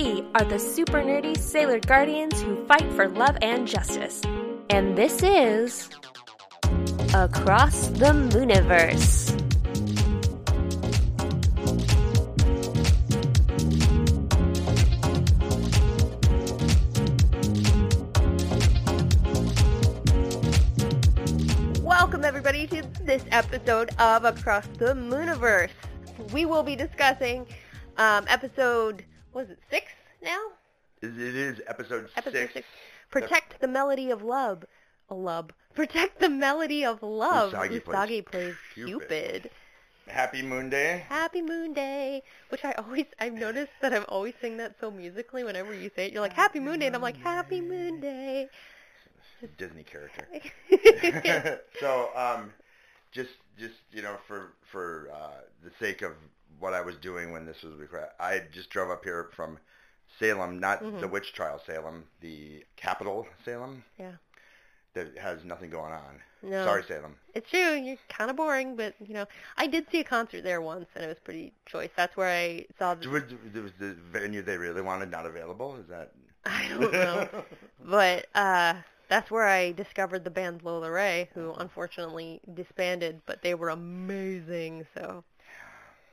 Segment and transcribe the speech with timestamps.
[0.00, 4.22] We are the super nerdy sailor guardians who fight for love and justice.
[4.70, 5.90] And this is
[7.12, 9.34] Across the Mooniverse.
[21.82, 25.70] Welcome, everybody, to this episode of Across the Mooniverse.
[26.32, 27.48] We will be discussing
[27.96, 29.87] um, episode, was it six
[30.22, 30.40] now?
[31.02, 32.52] It it is episode, Episode six.
[32.54, 32.66] six.
[33.10, 34.64] Protect the melody of love.
[35.10, 35.50] A love.
[35.74, 37.52] Protect the melody of love.
[37.52, 39.08] Usagi plays Usagi plays Cupid.
[39.08, 39.50] Cupid.
[40.08, 41.04] Happy Moon Day.
[41.08, 45.44] Happy Moon Day, which I always, I've noticed that I'm always sing that so musically
[45.44, 46.12] whenever you say it.
[46.12, 48.48] You're like, Happy Moon Day, and I'm like, Happy Moon Day.
[49.56, 50.26] Disney character.
[51.80, 52.52] so, um,
[53.12, 56.12] just just you know, for for uh, the sake of
[56.58, 59.58] what I was doing when this was recorded, I just drove up here from
[60.18, 61.00] Salem, not Mhm.
[61.00, 63.84] the witch trial Salem, the capital Salem.
[63.98, 64.12] Yeah.
[64.94, 66.22] That has nothing going on.
[66.42, 66.64] No.
[66.64, 67.18] Sorry, Salem.
[67.34, 67.74] It's true.
[67.74, 71.04] You're kind of boring, but you know, I did see a concert there once, and
[71.04, 71.90] it was pretty choice.
[71.96, 73.08] That's where I saw the.
[73.08, 73.22] Was,
[73.54, 75.76] was the venue they really wanted not available?
[75.76, 76.12] Is that?
[76.44, 77.28] I don't know,
[77.84, 78.74] but uh,
[79.08, 84.86] that's where I discovered the band Lola Ray, who unfortunately disbanded, but they were amazing.
[84.94, 85.24] So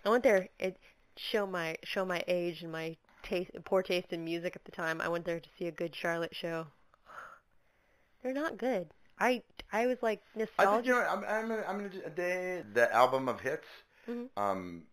[0.04, 0.50] I went there.
[0.59, 0.78] It
[1.16, 5.02] show my show my age and my taste, poor taste in music at the time.
[5.02, 6.68] I went there to see a good Charlotte show.
[8.23, 8.88] They're not good.
[9.20, 10.86] I I was like I think nostalgic.
[10.88, 13.68] you know what, I'm I'm gonna, I'm gonna they the album of hits
[14.09, 14.28] Mhm.
[14.38, 14.84] um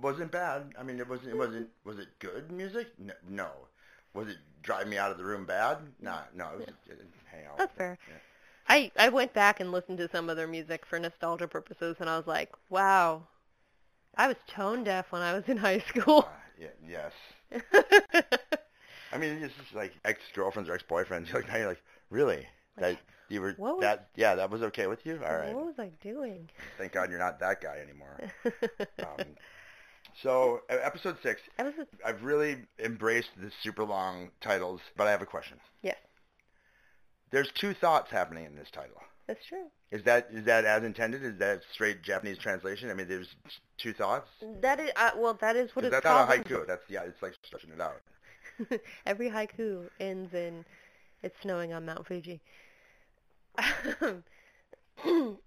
[0.00, 0.72] wasn't bad.
[0.78, 2.88] I mean it wasn't it wasn't was it good music?
[2.98, 3.48] No, no.
[4.14, 5.78] Was it drive me out of the room bad?
[6.00, 7.58] Nah, no, it was just it hang out.
[7.58, 7.98] That's fair.
[8.08, 8.14] Yeah.
[8.66, 12.08] I I went back and listened to some of their music for nostalgia purposes, and
[12.08, 13.24] I was like, wow,
[14.16, 16.26] I was tone deaf when I was in high school.
[16.58, 17.12] Yeah, yes.
[19.12, 21.28] I mean it's just like ex girlfriends or ex boyfriends.
[21.32, 22.46] You're like now you're like, really?
[22.78, 25.20] That you were what was- that yeah, that was okay with you?
[25.24, 25.54] All right.
[25.54, 26.48] What was I doing?
[26.78, 28.18] Thank God you're not that guy anymore.
[29.00, 29.26] Um,
[30.22, 31.86] so episode six, Episode.
[32.04, 35.58] I've really embraced the super long titles, but I have a question.
[35.82, 35.96] yes,
[37.30, 39.00] There's two thoughts happening in this title.
[39.26, 39.66] That's true.
[39.90, 41.24] Is that is that as intended?
[41.24, 42.90] Is that straight Japanese translation?
[42.90, 43.34] I mean, there's
[43.78, 44.28] two thoughts.
[44.60, 46.66] That is uh, well, that is what it's that not a haiku?
[46.66, 48.00] That's yeah, it's like stretching it out.
[49.06, 50.64] Every haiku ends in
[51.22, 52.42] "It's snowing on Mount Fuji."
[54.00, 54.22] no,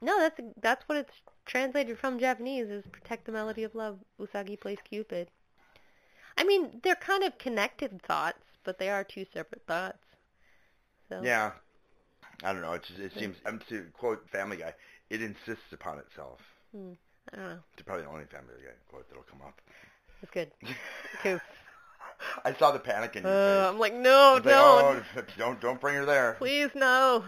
[0.01, 1.13] that's that's what it's
[1.45, 5.29] translated from Japanese is "Protect the melody of love." Usagi plays Cupid.
[6.35, 9.97] I mean, they're kind of connected thoughts, but they are two separate thoughts.
[11.09, 11.51] So Yeah,
[12.43, 12.73] I don't know.
[12.73, 13.35] It just, it seems.
[13.45, 14.73] I'm to quote Family Guy.
[15.09, 16.39] It insists upon itself.
[16.75, 16.91] hmm,
[17.33, 17.59] I don't know.
[17.73, 19.59] It's probably the only Family Guy quote that'll come up.
[20.21, 20.51] It's good.
[22.43, 23.73] I saw the panic in your Uh, face.
[23.73, 26.35] I'm like, no, was like, don't, oh, don't don't bring her there.
[26.39, 27.23] please, no.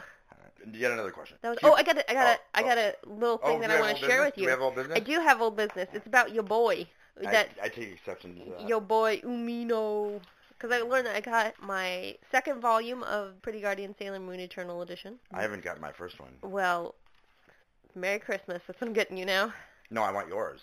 [0.74, 1.38] Yet another question.
[1.42, 2.64] That was, oh, I got a, I got a, Oh, I oh.
[2.66, 4.48] got a little thing Oh, that I want to share with Do you.
[4.48, 4.98] we have old business?
[4.98, 5.88] I do have old business.
[5.94, 6.86] It's about your boy.
[7.26, 8.68] I, I take exception to that.
[8.68, 10.20] your boy Umino.
[10.60, 14.82] Because I learned that I got my second volume of Pretty Guardian Sailor Moon Eternal
[14.82, 15.18] Edition.
[15.34, 16.32] I haven't gotten my first one.
[16.42, 16.96] Well,
[17.96, 18.62] Merry Christmas.
[18.68, 19.54] That's what I'm getting you now.
[19.90, 20.60] No, I want yours.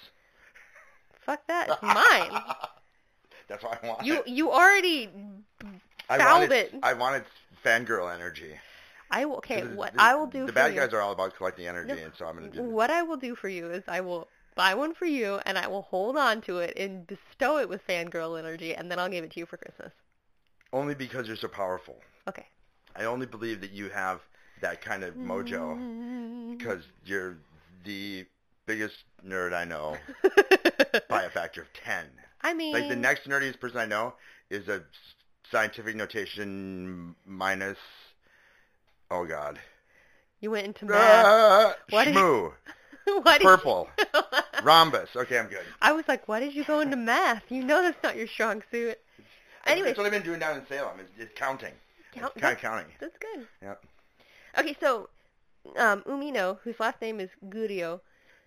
[1.24, 1.68] Fuck that.
[1.70, 2.42] It's mine.
[3.48, 4.04] That's what I want.
[4.04, 5.08] You you already.
[6.10, 6.74] I fouled wanted, it.
[6.82, 7.24] I wanted
[7.64, 8.52] fangirl energy.
[9.10, 9.36] I will.
[9.36, 9.62] Okay.
[9.62, 10.46] What the- I will do for you.
[10.46, 10.80] The bad you.
[10.80, 12.04] guys are all about collecting energy, No.
[12.04, 12.62] and so I'm going to do.
[12.62, 15.68] What I will do for you is I will buy one for you and I
[15.68, 19.22] will hold on to it and bestow it with fangirl energy and then I'll give
[19.22, 19.92] it to you for Christmas.
[20.72, 21.96] Only because you're so powerful.
[22.28, 22.46] Okay.
[22.96, 24.20] I only believe that you have
[24.62, 27.36] that kind of mojo because you're
[27.84, 28.24] the
[28.66, 29.96] biggest nerd I know
[31.08, 32.06] by a factor of ten.
[32.42, 34.14] I mean, Like the next nerdiest person I know
[34.50, 34.82] is a
[35.52, 37.78] scientific notation minus.
[39.10, 39.58] Oh God.
[40.40, 41.26] you went into math.
[41.26, 41.74] Ah,
[42.04, 42.14] did-
[43.24, 43.88] Did Purple.
[43.98, 44.20] You...
[44.62, 45.10] Rhombus.
[45.14, 45.64] Okay, I'm good.
[45.80, 47.44] I was like, why did you go into math?
[47.50, 48.98] You know that's not your strong suit.
[49.66, 51.00] Anyway, That's what I've been doing down in Salem.
[51.00, 51.72] Is, is counting.
[52.12, 52.86] Count- kind of counting.
[53.00, 53.46] that's good.
[53.62, 53.84] Yep.
[54.58, 55.08] Okay, so
[55.76, 58.00] um, Umino, whose last name is Gurio,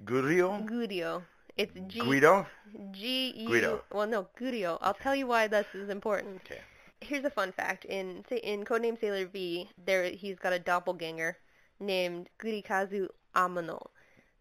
[0.03, 0.65] Gurio?
[0.67, 1.21] Gurio.
[1.57, 2.47] It's G Guido?
[2.91, 3.47] G U.
[3.47, 3.81] Guido.
[3.91, 4.77] Well, no, Gurio.
[4.81, 6.41] I'll tell you why this is important.
[6.45, 6.61] Okay.
[7.01, 7.85] Here's a fun fact.
[7.85, 11.37] In in Codename Sailor V, there he's got a doppelganger
[11.79, 13.87] named Gurikazu Amano.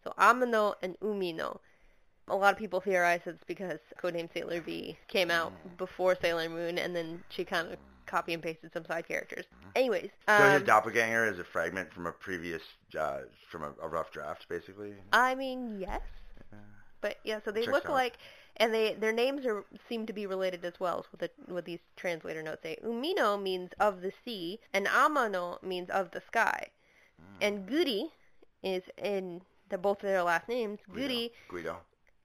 [0.03, 1.59] So Amano and Umino.
[2.27, 6.77] A lot of people theorize it's because Codename Sailor V came out before Sailor Moon,
[6.77, 9.45] and then she kind of copy and pasted some side characters.
[9.75, 12.61] Anyways, So his um, doppelganger is a fragment from a previous,
[12.99, 13.19] uh,
[13.49, 14.93] from a, a rough draft, basically.
[15.11, 16.01] I mean, yes.
[17.01, 17.91] But yeah, so they Checks look out.
[17.91, 18.17] alike.
[18.57, 21.79] and they their names are seem to be related as well with the with these
[21.95, 26.67] translator notes say umino means of the sea and amano means of the sky
[27.41, 28.09] and guri
[28.61, 30.79] is in the both of their last names.
[30.93, 31.77] Guri Guido.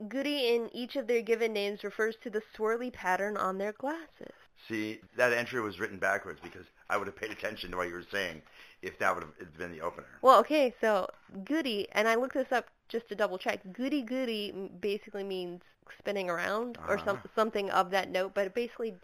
[0.09, 0.55] Goody.
[0.55, 4.33] In each of their given names refers to the swirly pattern on their glasses.
[4.69, 7.95] See, that entry was written backwards because I would have paid attention to what you
[7.95, 8.43] were saying
[8.83, 10.07] if that would have been the opener.
[10.21, 11.09] well okay so
[11.45, 13.61] Goody, and i looked this up just to double check.
[13.73, 15.63] Goody Goody basically means
[15.99, 17.29] spinning around or some, Uh-huh.
[17.35, 18.95] something of that note but it basically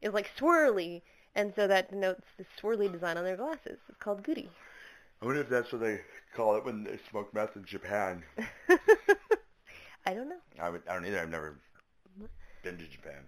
[0.00, 1.02] is like swirly
[1.34, 3.78] and so that denotes the swirly design on their glasses.
[3.88, 4.48] It's called guri
[5.22, 6.00] I wonder if that's what they
[6.34, 8.24] call it when they smoke meth in Japan.
[10.04, 10.40] I don't know.
[10.60, 11.20] I, would, I don't either.
[11.20, 11.60] I've never
[12.64, 13.22] been to Japan.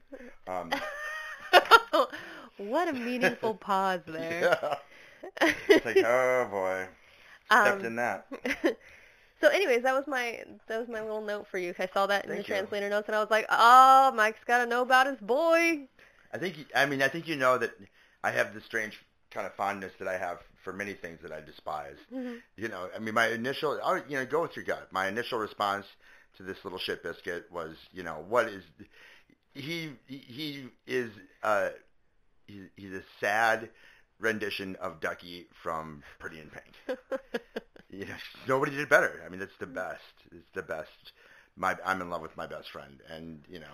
[0.49, 0.73] Um,
[2.57, 4.59] what a meaningful pause there.
[4.61, 4.75] yeah.
[5.69, 6.87] It's like, oh boy,
[7.47, 8.27] stepped Um, in that.
[9.41, 11.73] so anyways, that was my that was my little note for you.
[11.79, 12.57] I saw that in Thank the you.
[12.59, 15.87] translator notes and I was like, "Oh, Mike's got to know about his boy."
[16.33, 17.71] I think, I mean, I think you know that
[18.25, 18.99] I have the strange
[19.31, 21.99] kind of fondness that I have for many things that I despise.
[22.13, 22.41] Mhm.
[22.57, 24.93] You know, I mean, my initial, oh, you know, go with your gut.
[24.93, 25.87] My initial response
[26.39, 28.65] to this little shit biscuit was, you know, what is,
[29.55, 31.11] he, he is,
[31.43, 31.71] uh,
[32.47, 33.71] he's, he's a sad
[34.19, 36.99] rendition of Ducky from Pretty in Pink.
[37.91, 38.15] you know,
[38.49, 39.23] nobody did better.
[39.25, 40.01] I mean, it's the best.
[40.33, 41.13] It's the best.
[41.57, 43.67] My, I'm in love with my best friend, and you know.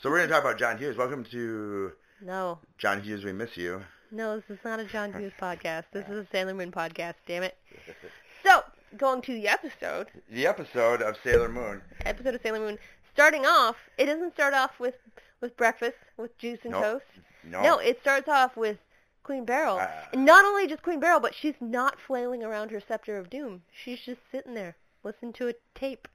[0.00, 0.96] So we're going to talk about John Hughes.
[0.96, 3.24] Welcome to No, John Hughes.
[3.24, 3.82] We miss you.
[4.10, 5.84] No, this is not a John Hughes podcast.
[5.92, 7.14] This is a Sailor Moon podcast.
[7.26, 7.56] Damn it.
[8.44, 8.62] So
[8.96, 11.82] going to the episode, The episode of Sailor Moon.
[12.04, 12.78] episode of Sailor Moon.
[13.12, 14.94] Starting off, it doesn't start off with
[15.40, 16.82] with breakfast with juice and Nope.
[16.82, 17.04] toast.
[17.42, 18.78] No, No, it starts off with
[19.24, 19.78] Queen Beryl.
[19.80, 20.08] Ah.
[20.12, 23.62] and not only just Queen Beryl, but she's not flailing around her scepter of doom.
[23.72, 26.06] She's just sitting there, listening to a tape,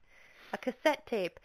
[0.53, 1.37] a cassette tape.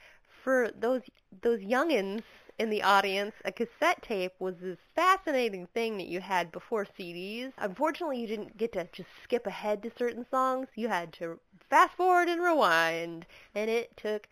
[0.45, 1.03] For those
[1.43, 2.23] those youngins
[2.59, 7.53] in the audience, a cassette tape was this fascinating thing that you had before CDs.
[7.59, 10.69] Unfortunately, you didn't get to just skip ahead to certain songs.
[10.75, 11.39] You had to
[11.69, 14.29] fast forward and rewind, and it took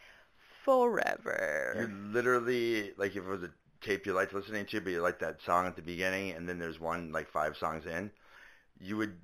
[0.64, 1.76] forever.
[1.78, 3.50] you literally like if it was a
[3.80, 6.58] tape you liked listening to, but you liked that song at the beginning, and then
[6.58, 8.10] there's one like five songs in,
[8.80, 9.16] you would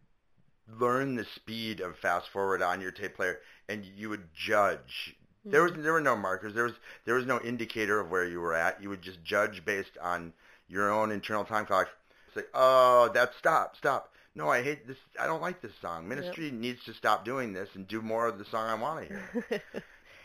[0.78, 3.38] learn the speed of fast forward on your tape player,
[3.68, 5.16] and you would judge.
[5.44, 5.50] Hmm.
[5.50, 6.54] There was there were no markers.
[6.54, 8.82] There was there was no indicator of where you were at.
[8.82, 10.32] You would just judge based on
[10.68, 11.88] your own internal time clock.
[12.28, 14.12] It's like, oh, that's stop, stop.
[14.34, 14.98] No, I hate this.
[15.18, 16.06] I don't like this song.
[16.08, 19.14] Ministry needs to stop doing this and do more of the song I want to
[19.48, 19.62] hear.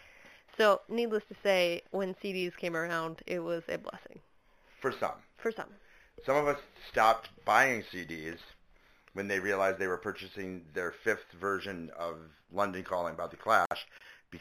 [0.58, 4.20] so, needless to say, when CDs came around, it was a blessing
[4.80, 5.16] For some.
[5.38, 5.70] for some.
[6.24, 6.60] Some of us
[6.92, 8.38] stopped buying CDs
[9.14, 12.18] when they realized they were purchasing their fifth version of
[12.54, 13.88] London Calling by the Clash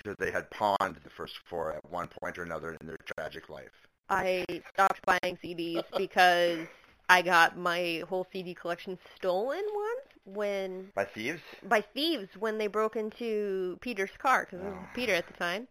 [0.03, 3.49] because they had pawned the first four at one point or another in their tragic
[3.49, 3.71] life.
[4.11, 6.67] I stopped buying CDs because
[7.09, 11.43] I got my whole CD collection stolen once when By thieves?
[11.69, 14.89] by thieves when they broke into Peter's car because it was Oh.
[14.95, 15.69] Peter at the time,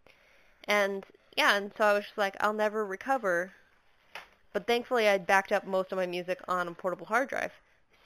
[0.68, 1.06] and
[1.38, 3.52] yeah, and so I was just like, I'll never recover.
[4.54, 7.52] But thankfully, I'd backed up most of my music on a portable hard drive,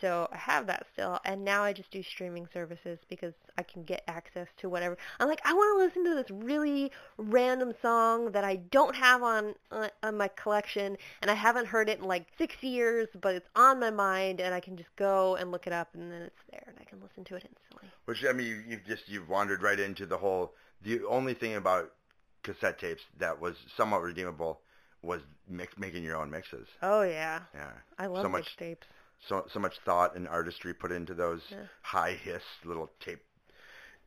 [0.02, 1.20] so I have that still.
[1.26, 4.98] And now I just do streaming services because I can get access to whatever.
[5.20, 9.24] I'm like, I want to listen to this really random song that I don't have
[9.24, 13.36] on on, on my collection, and I haven't heard it in like six years, but
[13.36, 16.22] it's on my mind, and I can just go and look it up, and then
[16.22, 17.90] it's there, and I can listen to it instantly.
[18.06, 21.56] Which, I mean, you, you've just, you've wandered right into the whole, the only thing
[21.56, 21.92] about
[22.44, 24.62] cassette tapes that was somewhat redeemable
[25.02, 26.68] was mix, making your own mixes.
[26.82, 27.72] Oh yeah, Yeah.
[28.00, 28.78] I love So much- mixtapes.
[29.28, 31.64] So, so much thought and artistry put into those Yeah.
[31.82, 33.24] high hiss little tape.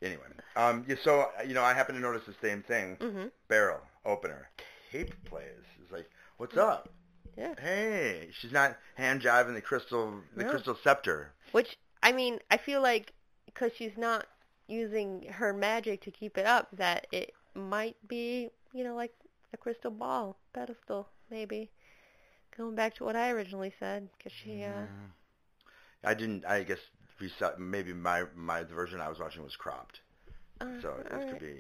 [0.03, 0.25] Anyway,
[0.57, 2.97] um, yeah, so, you know, I happen to notice the same thing.
[2.97, 4.49] hmm Beryl opener
[4.93, 6.89] tape plays it's like what's up
[7.37, 7.55] Yeah.
[7.61, 10.51] hey she's not hand jiving the crystal the No.
[10.51, 13.13] crystal scepter Which I mean, I feel like
[13.47, 14.27] because she's not
[14.69, 19.13] using her magic to keep it up, that it might be, you know, like
[19.53, 21.71] a crystal ball pedestal, maybe.
[22.57, 24.87] Going back to what I originally said, because she, uh,
[26.05, 26.79] i didn't i guess
[27.21, 30.01] we saw maybe my my the version i was watching was cropped
[30.61, 31.57] uh, so it all could be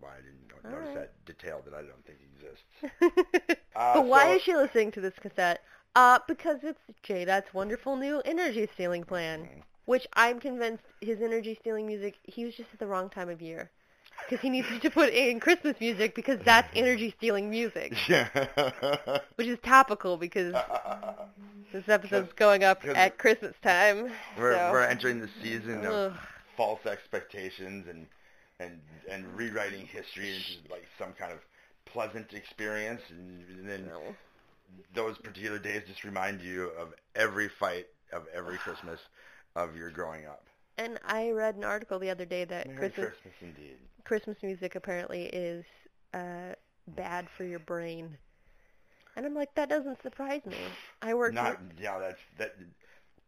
[0.00, 1.08] why i didn't All notice right.
[1.08, 5.00] that detail that i don't think exists uh, but why so- is she listening to
[5.00, 5.60] this cassette?
[5.96, 9.42] Uh, because it's J-Dot's wonderful new energy stealing plan.
[9.42, 9.62] Mm.
[9.84, 13.40] Which I'm convinced his energy stealing music, he was just at the wrong time of
[13.40, 13.70] year.
[14.28, 17.94] Because he needs to put in Christmas music because that's energy stealing music.
[18.08, 18.28] yeah
[19.36, 20.54] Which is topical because
[21.72, 24.10] this episode's going up at Christmas time.
[24.38, 24.70] we're, so.
[24.72, 26.18] we're entering the season of Ugh.
[26.56, 28.06] false expectations and
[28.60, 28.80] and
[29.10, 31.40] and rewriting history into like some kind of
[31.86, 34.00] pleasant experience, and, and then No.
[34.94, 39.00] those particular days just remind you of every fight of every Christmas
[39.56, 40.46] of your growing up.
[40.78, 43.76] And I read an article the other day that Merry Christmas Christmas indeed.
[44.04, 45.64] Christmas music apparently is
[46.12, 46.54] uh,
[46.88, 48.16] bad for your brain.
[49.16, 50.56] And I'm like, that doesn't surprise me.
[51.02, 52.56] I worked Not yeah, that's that.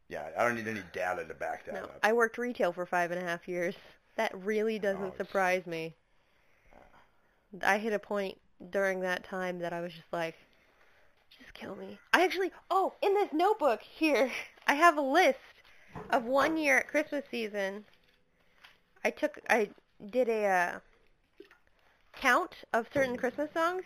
[0.08, 1.98] Yeah, I don't need any data to back that no, up.
[2.02, 3.74] I worked retail for five and a half years.
[4.16, 5.94] That really doesn't Oh, surprise me.
[7.62, 8.38] I hit a point
[8.70, 10.34] during that time that I was just like,
[11.36, 11.98] just kill me.
[12.12, 14.30] I actually, oh, in this notebook here,
[14.66, 15.38] I have a list
[16.10, 17.84] of one year at Christmas season.
[19.04, 19.70] I took, I
[20.10, 20.78] did a uh,
[22.14, 23.82] count of certain Christmas songs.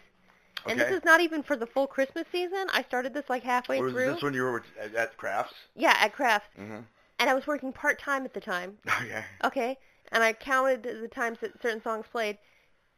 [0.66, 2.66] And this is not even for the full Christmas season.
[2.72, 4.12] I started this like halfway Or was through.
[4.12, 5.54] this when you were at, at Crafts?
[5.74, 6.48] Yeah, at Crafts.
[6.58, 6.80] Mm-hmm.
[7.18, 8.78] And I was working part-time at the time.
[9.02, 9.24] Okay.
[9.44, 9.78] Okay,
[10.12, 12.36] and I counted the times that certain songs played.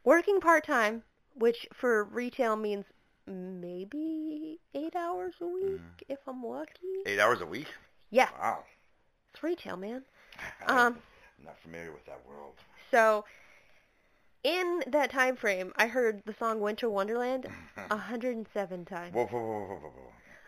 [0.05, 1.03] Working part time,
[1.35, 2.85] which for retail means
[3.27, 6.73] maybe eight hours a week if I'm lucky.
[7.07, 7.69] Eight hours a week?
[8.11, 8.65] Yeah, Wow.
[9.33, 10.03] it's retail, man.
[10.67, 10.99] I'm Um,
[11.45, 12.55] not familiar with that world.
[12.93, 13.25] So
[14.45, 17.47] in that time frame, I heard the song Winter Wonderland
[17.89, 19.15] 107 times.
[19.15, 19.93] Whoa, whoa, whoa, whoa, whoa,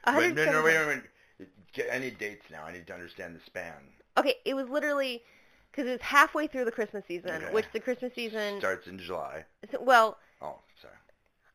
[0.07, 0.17] whoa.
[0.19, 1.03] Wait, 107 no, no, wait, wait,
[1.39, 1.49] wait.
[1.73, 2.65] Get any dates now.
[2.65, 3.73] I need to understand the span.
[4.17, 5.23] Okay, it was literally
[5.71, 7.53] because it was halfway through the Christmas season, Okay.
[7.53, 8.61] which the Christmas season.
[8.61, 9.45] Starts in July.
[9.81, 10.95] Well, Oh, sorry.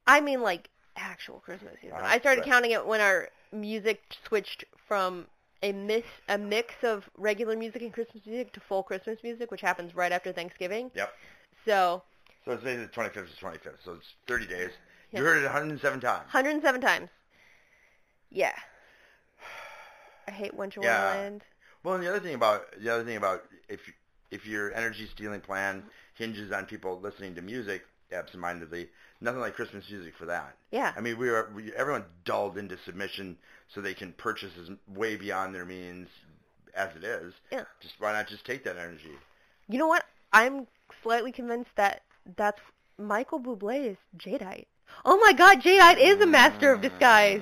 [0.08, 1.96] I mean like actual Christmas season.
[1.98, 2.50] Uh-huh, I started right.
[2.50, 5.28] counting it when our music switched from
[5.62, 9.62] a mix a mix of regular music and Christmas music to full Christmas music, which
[9.62, 10.92] happens right after Thanksgiving.
[10.96, 11.14] Yep.
[11.66, 12.04] So
[12.46, 13.84] So it's the 25th to 25th.
[13.84, 14.70] So it's 30 days.
[15.12, 15.20] Yeah.
[15.20, 16.24] You heard it 107 times.
[16.32, 17.10] 107 times.
[18.32, 18.54] Yeah.
[20.28, 21.06] I hate Winter Yeah.
[21.06, 21.42] Wonderland.
[21.84, 23.80] Well, and the other thing about the other thing about if
[24.32, 28.88] if your energy stealing plan hinges on people listening to music absentmindedly,
[29.22, 30.56] nothing like Christmas music for that.
[30.72, 30.94] Yeah.
[30.96, 33.38] I mean, we are we, everyone dulled into submission
[33.74, 36.08] so they can purchase as way beyond their means
[36.76, 37.34] as it is.
[37.52, 37.64] Yeah.
[37.82, 39.12] Just why not just take that energy?
[39.68, 40.06] You know what?
[40.34, 40.68] I'm
[41.04, 42.02] slightly convinced that
[42.36, 42.62] that's
[42.98, 44.66] Michael Bublé is Jadeite.
[45.06, 47.42] Oh my God, Jadeite is a master of disguise.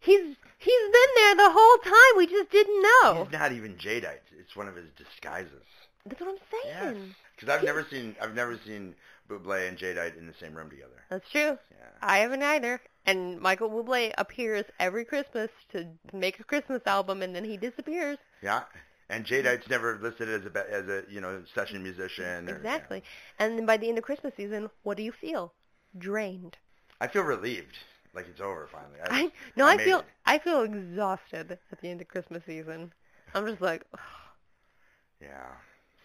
[0.00, 2.16] He's he's been there the whole time.
[2.16, 3.24] We just didn't know.
[3.24, 4.18] He's not even jadeite.
[4.38, 5.62] It's one of his disguises.
[6.04, 6.82] That's what I'm Yes.
[6.82, 7.14] saying.
[7.36, 8.94] Because I've never seen I've never seen
[9.28, 11.02] Bublé and jadeite in the same room together.
[11.10, 11.58] That's true.
[11.70, 11.88] Yeah.
[12.02, 12.80] I haven't either.
[13.06, 18.18] And Michael Bublé appears every Christmas to make a Christmas album, and then he disappears.
[18.42, 18.62] Yeah.
[19.10, 22.48] And jadeite's never listed as a as a you know session musician.
[22.48, 23.02] Or, Exactly.
[23.38, 25.52] And then by the end of Christmas season, what do you feel?
[25.96, 26.56] Drained.
[27.00, 27.76] I feel relieved,
[28.14, 28.98] like it's over finally.
[29.04, 30.06] I no, I, made feel it.
[30.24, 32.92] I feel exhausted at the end of Christmas season.
[33.34, 33.84] I'm just like
[35.20, 35.52] Yeah.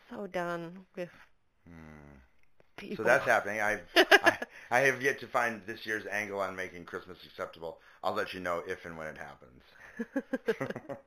[0.10, 1.10] so done with
[1.68, 2.18] Hmm.
[2.80, 3.04] People.
[3.04, 3.62] So that's happening.
[3.62, 4.38] I've, I
[4.72, 7.78] I have yet to find this year's angle on making Christmas acceptable.
[8.04, 9.62] I'll let you know if and when it happens.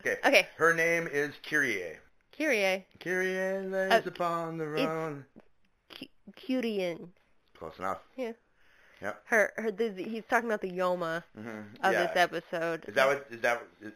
[0.01, 0.17] okay.
[0.25, 0.49] Okay.
[0.57, 1.97] Her name is Kyrie.
[2.37, 5.25] Kyrie, Kyrie lays Uh, upon the it's- road.
[5.99, 7.09] Cu- Cutian.
[7.59, 7.99] Close enough.
[8.17, 8.33] Yeah.
[9.01, 9.23] Yep.
[9.27, 9.71] Her, her.
[9.97, 11.49] He's talking about the Yoma hmm
[11.83, 12.07] of yeah.
[12.07, 12.85] this episode.
[12.87, 13.27] Is that what?
[13.31, 13.63] Is that?
[13.81, 13.93] Is,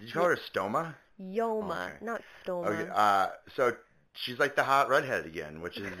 [0.00, 0.94] did you call her stoma?
[1.20, 1.96] Yoma, Okay.
[2.00, 2.66] not Stoma.
[2.68, 2.90] Okay.
[2.94, 3.76] Uh, so
[4.14, 5.92] she's like the hot redhead again, which is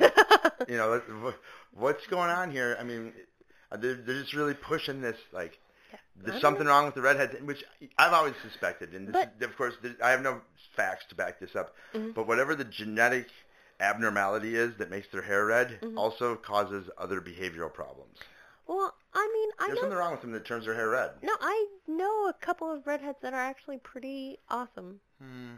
[0.68, 2.76] you know wh- what's going on here?
[2.78, 3.12] I mean,
[3.72, 5.58] uh, they're, they're just really pushing this like
[5.92, 7.62] I there's something wrong with the redheads, which
[7.96, 10.40] I've always suspected, and this But- is, of course I have no
[10.76, 11.74] facts to back this up.
[11.94, 12.14] Mhm.
[12.14, 13.28] But whatever the genetic
[13.80, 15.96] abnormality is that makes their hair red, Mhm.
[15.96, 18.18] also causes other behavioral problems.
[18.66, 19.82] Well, I mean, I There's know.
[19.82, 21.22] something wrong with them that turns their hair red.
[21.22, 25.00] No, I know a couple of redheads that are actually pretty awesome.
[25.20, 25.54] Hmm.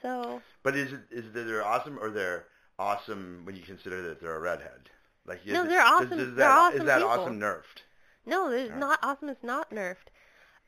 [0.00, 2.46] So But is it is that they're awesome or they're
[2.80, 4.88] awesome when you consider that they're a redhead?
[5.26, 7.10] Like is No, they're is- awesome- Is, they're that, awesome is that people.
[7.10, 7.82] awesome nerfed?
[8.26, 9.28] no, it's not awesome.
[9.28, 10.08] Is not nerfed.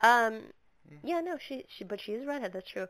[0.02, 0.42] Um,
[1.02, 2.52] yeah, no, she, she, but she is a redhead.
[2.52, 2.86] That's true.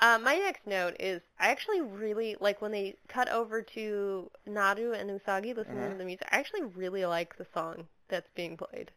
[0.00, 4.92] Uh, my next note is I actually really like when they cut over to Naru
[4.92, 5.92] and Usagi listening Mhm.
[5.92, 6.26] to the music.
[6.32, 8.90] I actually really like the song that's being played.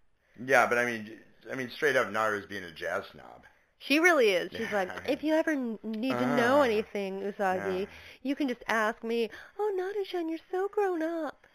[0.43, 1.19] Yeah, but I mean,
[1.51, 3.43] I mean, straight up, Naru's being a jazz snob.
[3.79, 4.51] She really is.
[4.51, 6.63] She's like, if you ever need to know Ah.
[6.63, 7.87] anything, Usagi,
[8.23, 9.29] you can just ask me.
[9.59, 11.45] Oh, Naru-chan, you're so grown up.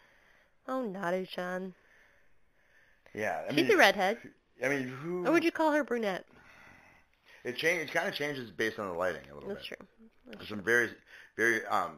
[0.67, 1.73] Oh, Naru-chan.
[3.13, 4.17] Yeah, I She's mean, a redhead.
[4.63, 5.27] I mean, who?
[5.27, 6.25] Or would you call her brunette?
[7.43, 7.89] It change.
[7.89, 9.57] It kind of changes based on the lighting a little bit.
[9.57, 9.77] That's bit.
[9.79, 9.87] true.
[10.25, 10.89] That's There's some very,
[11.35, 11.97] very um,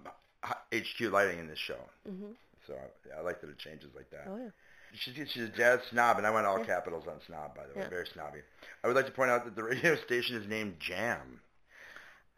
[0.73, 2.31] h- HQ lighting in this show, hmm
[2.65, 4.25] so I, I like that it changes like that.
[4.27, 4.49] Oh, yeah.
[4.97, 6.65] She's she's a jazz snob, and I went all Yeah.
[6.65, 7.89] capitals on snob, by the way, Yeah.
[7.89, 8.39] very snobby.
[8.83, 11.41] I would like to point out that the radio station is named Jam.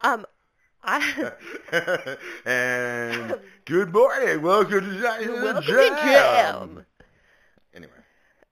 [0.00, 0.26] Um,
[0.82, 1.32] I...
[2.44, 5.42] and good morning, welcome to Jam.
[5.42, 6.86] Welcome to Jam.
[7.74, 7.92] Anyway,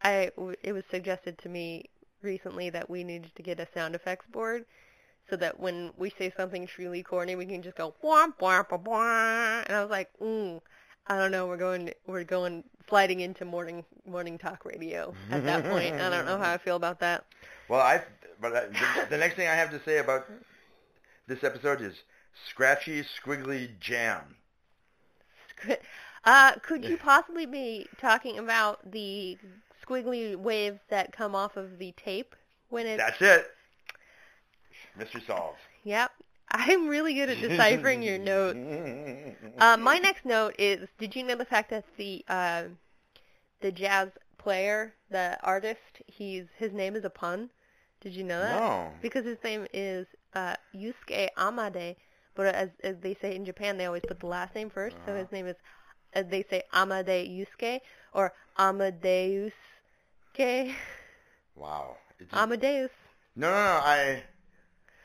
[0.03, 0.31] I,
[0.63, 1.91] it was suggested to me
[2.23, 4.67] recently that we needed to get a sound effects board
[5.29, 8.79] so that when we say something truly corny, we can just go wah wah wah
[8.85, 9.63] wah.
[9.67, 10.61] And I was like, mm,
[11.07, 11.47] I don't know.
[11.47, 15.95] We're going we're going sliding into morning morning talk radio at that point.
[15.95, 17.25] I don't know how I feel about that.
[17.69, 18.03] Well, I
[18.41, 20.27] but I, the, the next thing I have to say about
[21.27, 21.95] this episode is
[22.49, 24.37] scratchy, squiggly jam.
[26.25, 29.39] Uh, could you possibly be talking about the
[29.85, 32.35] squiggly waves that come off of the tape
[32.69, 32.99] when it?
[32.99, 33.47] That's it.
[34.99, 35.59] Mystery solved.
[35.85, 36.11] Yep.
[36.51, 38.59] I'm really good at deciphering your notes.
[39.59, 42.65] Uh, my next note is: Did you know the fact that the uh,
[43.63, 47.49] the jazz player, the artist, he's his name is a pun?
[48.03, 48.61] Did you know that?
[48.61, 48.93] No.
[49.01, 51.97] Because his name is uh, Yusuke Amade,
[52.35, 55.13] but as, as they say in Japan, they always put the last name 1st So
[55.13, 55.21] Uh-huh.
[55.21, 55.57] his name is,
[56.13, 57.81] as they say, Amade Yusuke
[58.13, 59.53] or Amadeus.
[60.35, 60.75] Okay,
[61.55, 61.97] Wow.
[62.33, 62.91] Amadeus.
[63.35, 63.81] no, no, no.
[63.83, 64.23] I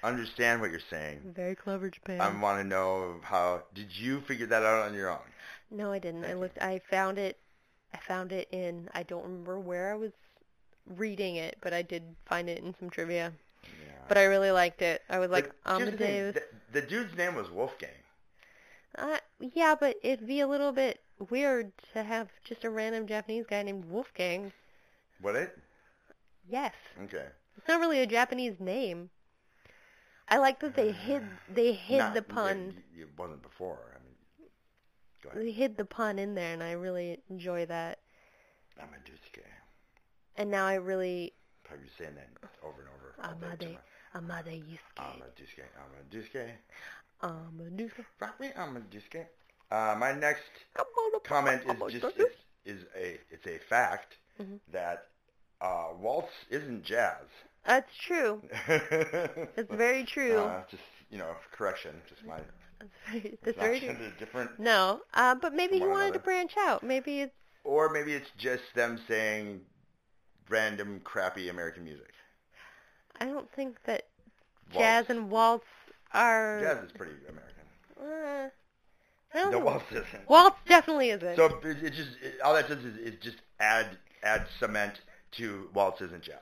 [0.03, 1.19] understand what you're saying.
[1.35, 2.21] Very clever Japan.
[2.21, 3.63] I want to know how.
[3.73, 5.19] Did you figure that out on your own?
[5.69, 6.21] No, I didn't.
[6.23, 6.39] I Thank you.
[6.41, 6.61] looked.
[6.61, 7.37] I found it.
[7.93, 8.89] I found it in.
[8.93, 10.11] I don't remember where I was
[10.97, 13.33] reading it, but I did find it in some trivia.
[13.63, 13.93] Yeah.
[14.07, 15.01] But I really liked it.
[15.09, 16.43] I was like here's the The,
[16.73, 17.89] the dude's name was Wolfgang.
[18.97, 23.45] Uh, yeah, but it'd be a little bit weird to have just a random Japanese
[23.49, 24.51] guy named Wolfgang.
[25.21, 25.57] Would it?
[26.49, 27.25] Yes, Okay.
[27.57, 29.09] it's not really a Japanese name.
[30.31, 31.23] I like that they hid.
[31.53, 32.73] They hid Not- the pun.
[32.97, 33.77] It, it wasn't before.
[33.95, 34.15] I mean,
[35.21, 35.41] go ahead.
[35.43, 37.99] They hid the pun in there, and I really enjoy that.
[38.81, 39.43] I'm a Dusuke.
[40.37, 41.33] And now I really
[41.63, 42.29] Probably saying that
[42.63, 43.15] over and over.
[43.21, 43.73] all day
[44.13, 45.65] to Amade, Amade Yusuke, I'm a Dusuke.
[45.77, 46.51] I'm a Dusuke.
[47.23, 47.91] Amadeus.
[48.19, 48.49] Rock me.
[48.57, 49.25] I'm a Dusuke.
[49.69, 50.41] Uh, my next
[51.23, 51.61] comment
[51.93, 52.25] is just is,
[52.65, 54.59] is a it's a fact Mhm.
[54.71, 55.07] that
[55.61, 57.25] uh, waltz isn't jazz.
[57.65, 58.41] That's true.
[58.67, 60.37] it's very true.
[60.37, 61.91] Uh, just you know, correction.
[62.09, 62.39] Just my
[62.79, 63.95] That's very, that's very true.
[64.17, 64.59] different.
[64.59, 66.81] No, uh, but maybe he wanted to branch out.
[66.83, 67.33] Maybe it's.
[67.63, 69.61] Or maybe it's just them saying
[70.49, 72.11] random crappy American music.
[73.19, 74.07] I don't think that
[74.73, 74.79] Waltz.
[74.79, 75.65] jazz and waltz
[76.11, 76.59] are.
[76.61, 78.51] Jazz is pretty American.
[79.33, 80.27] Uh, The waltz isn't.
[80.27, 81.35] Waltz definitely isn't.
[81.35, 85.01] So it, it just it, all that does is, is just add add cement
[85.33, 86.39] to waltz isn't jazz.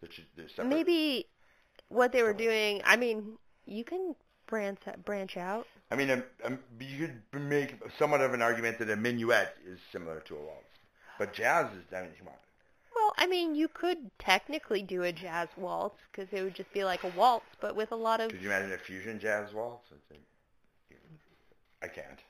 [0.00, 0.68] They're, they're separate.
[0.68, 1.26] maybe
[1.88, 2.82] what they were doing.
[2.84, 4.14] I mean, you can
[4.46, 5.66] branch branch out.
[5.90, 9.78] I mean, um, um, you could make somewhat of an argument that a minuet is
[9.92, 10.78] similar to a waltz,
[11.18, 11.84] but jazz is.
[11.94, 12.34] I mean, come on.
[12.94, 16.82] Well, I mean, you could technically do a jazz waltz because it would just be
[16.82, 18.30] like a waltz, but with a lot of.
[18.30, 19.92] Could you imagine a fusion jazz waltz?
[21.82, 22.20] I can't.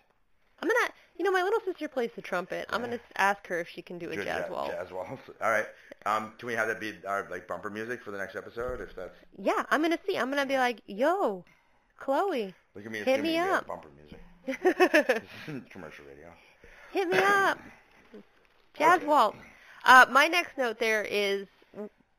[0.67, 0.93] I'm gonna.
[1.19, 2.67] You know, my little sister plays the trumpet.
[2.71, 4.73] I'm gonna ask her if she can do a jazz ja- waltz.
[4.75, 5.23] Jazz waltz.
[5.41, 5.65] All right.
[6.05, 8.81] Um, can we have that be our like bumper music for the next episode?
[8.83, 10.19] If that's Yeah, I'm gonna see.
[10.19, 11.45] I'm gonna be like, yo,
[11.99, 13.67] Chloe, look at me Hit me up.
[13.67, 14.21] bumper music.
[14.47, 16.29] This isn't commercial radio.
[16.93, 17.59] Hit me up.
[18.79, 19.07] Jazz Okay.
[19.07, 19.39] waltz.
[19.85, 21.47] Uh, my next note there is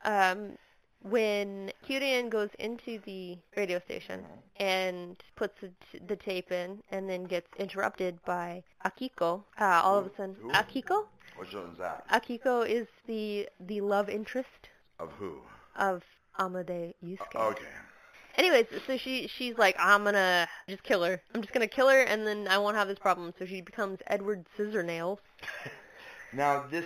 [0.04, 0.58] um,
[1.02, 4.24] when Kyurian goes into the radio station
[4.56, 9.42] and puts the, t- the tape in and then gets interrupted by Akiko.
[9.60, 10.50] Uh, all of a sudden, Who?
[10.50, 11.04] Akiko?
[11.36, 12.04] Which one's that?
[12.10, 15.38] Akiko is the the love interest Of who?
[15.76, 16.02] of
[16.38, 17.18] Amade Yusuke.
[17.36, 17.62] Oh, okay.
[18.36, 21.20] Anyways, so she she's like, I'm gonna just kill her.
[21.34, 23.32] I'm just gonna kill her, and then I won't have this problem.
[23.38, 25.18] So she becomes Edward Scissornails.
[26.32, 26.84] Now this,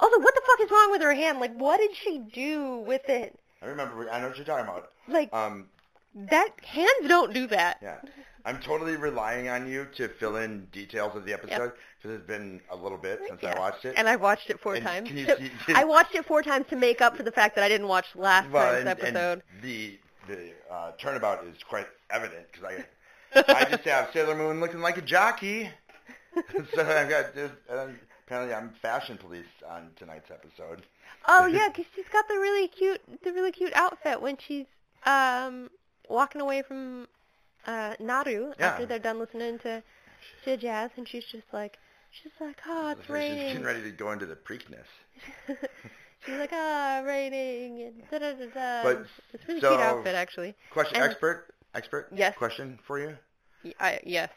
[0.00, 1.40] Also, what the fuck is wrong with her hand?
[1.40, 3.38] Like, what did she do with it?
[3.62, 4.08] I remember.
[4.10, 4.90] I know what you're talking about.
[5.08, 5.68] Like, Um,
[6.14, 7.78] that hands don't do that.
[7.82, 7.96] yeah.
[8.44, 11.72] I'm totally relying on you to fill in details of the episode
[12.02, 13.54] because it's been a little bit since Yeah.
[13.54, 13.94] I watched it.
[13.96, 15.08] And I watched it four And times.
[15.08, 17.54] can you to- see- I watched it four times to make up for the fact
[17.54, 19.42] that I didn't watch last Well, time's and, episode.
[19.52, 19.98] and the
[20.28, 22.68] the uh, turnabout is quite evident because
[23.34, 25.70] I I just have Sailor Moon looking like a jockey.
[26.74, 30.82] so I've got this, and apparently I'm fashion police on tonight's episode.
[31.26, 34.66] Oh yeah, 'cause she's got the really cute, the really cute outfit when she's
[35.04, 35.70] um
[36.08, 37.08] walking away from
[37.66, 38.66] uh Naru Yeah.
[38.68, 39.82] after they're done listening to
[40.44, 41.78] to jazz, and she's just like,
[42.10, 44.86] she's like, oh, it's She's getting ready to go into the Preakness.
[46.24, 48.82] she's like, ah, raining, and da da da da.
[48.82, 50.54] But, it's a really so- cute outfit, actually.
[50.70, 52.08] Question, And- expert, expert.
[52.14, 52.36] Yes.
[52.36, 53.16] Question for you:
[53.64, 54.30] Y- I, yes.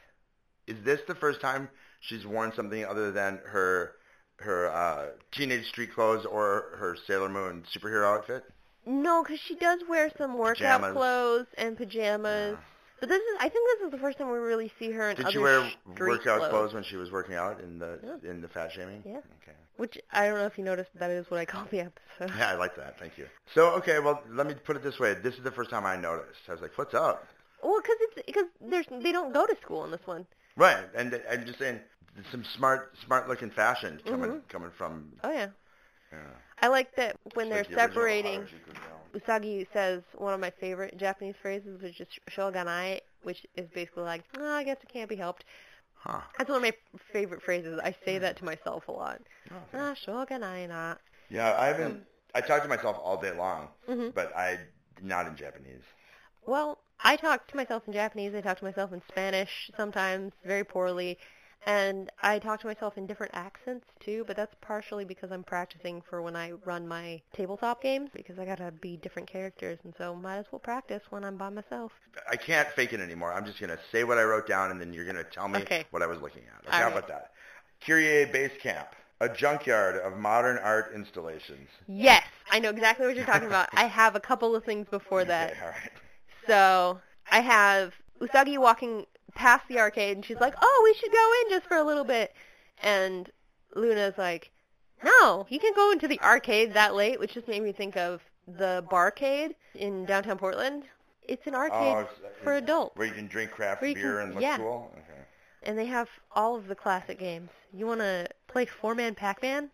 [0.68, 3.94] Is this the first time she's worn something other than her
[4.38, 8.43] her uh, teenage street clothes or her Sailor Moon superhero outfit?
[8.86, 10.93] No, because she does wear some workout Pajamas.
[10.93, 12.54] clothes and pajamas.
[12.54, 12.63] Yeah.
[13.00, 15.15] But this is, I think this is the first time we really see her in
[15.17, 16.50] Did other she wear street workout clothes.
[16.50, 18.30] clothes when she was working out in the Yeah.
[18.30, 19.04] in the fat shaming?
[19.06, 19.17] Yeah.
[19.17, 19.58] Okay.
[19.78, 22.32] Which I don't know if you noticed, but that is what I call the episode.
[22.38, 22.98] Yeah, I like that.
[22.98, 23.26] Thank you.
[23.54, 25.15] So, okay, well, let me put it this way.
[25.15, 26.39] This is the first time I noticed.
[26.48, 27.28] I was like, what's up?
[27.62, 30.26] Well, because it's because there's they don't go to school in this one.
[30.56, 31.82] Right, and I'm just saying
[32.32, 34.41] some smart, smart-looking fashion coming Mhm.
[34.49, 35.12] coming from.
[35.23, 35.49] Oh yeah.
[36.12, 36.19] Yeah.
[36.62, 38.47] I like that when It's they're like the separating.
[39.13, 44.23] Usagi says one of my favorite Japanese phrases, which is shouganai, which is basically like,
[44.38, 45.45] oh, I guess it can't be helped.
[45.95, 46.21] Huh.
[46.38, 46.73] That's one of my
[47.13, 47.80] favorite phrases.
[47.84, 49.21] I say that to myself a lot.
[49.51, 49.78] Okay.
[49.78, 50.95] Ah, shouganai na.
[51.30, 52.06] Yeah, I haven't.
[52.34, 54.60] I talk to myself all day long, hmm but I
[55.01, 55.84] not in Japanese.
[56.45, 58.34] Well, I talk to myself in Japanese.
[58.36, 61.17] I talk to myself in Spanish sometimes, very poorly.
[61.65, 66.02] And I talk to myself in different accents too, but that's partially because I'm practicing
[66.02, 70.15] for when I run my tabletop games because I gotta be different characters and so
[70.15, 71.91] might as well practice when I'm by myself.
[72.30, 73.34] I can't fake it anymore.
[73.34, 75.86] I'm just gonna say what I wrote down, and then you're gonna tell me Okay.
[75.91, 76.68] what I was looking at.
[76.70, 76.91] Okay, All how right.
[76.91, 77.32] about that?
[77.86, 78.88] Kyrie Base Camp,
[79.20, 81.70] a junkyard of modern art installations.
[81.88, 83.70] Yes, I know exactly what you're talking about.
[83.76, 85.54] I have a couple of things before that.
[85.54, 85.91] Okay, all right.
[86.48, 91.32] So I have Usagi walking past the arcade, and she's like, "Oh, we should go
[91.43, 92.34] in just for a little bit."
[92.82, 93.30] And
[93.76, 94.52] Luna's like,
[95.04, 98.21] "No, you can go into the arcade that late," which just made me think of
[98.48, 100.84] the Barcade in downtown Portland.
[101.24, 104.34] It's an arcade Oh, it's- for adults, Where you can drink craft beer can- and
[104.36, 104.58] look yeah.
[104.58, 104.91] cool.
[104.98, 105.21] Okay.
[105.63, 107.50] and they have all of the classic games.
[107.74, 109.71] You want to play Four-Man Pac-Man?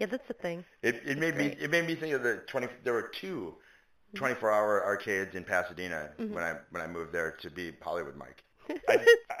[0.00, 0.64] Yeah, that's the thing.
[0.80, 2.68] It it made me it made me think of the twenty.
[2.84, 3.56] There were two
[4.14, 6.30] 24-hour arcades in Pasadena Mhm.
[6.30, 8.44] when I when I moved there to be Hollywood Mike.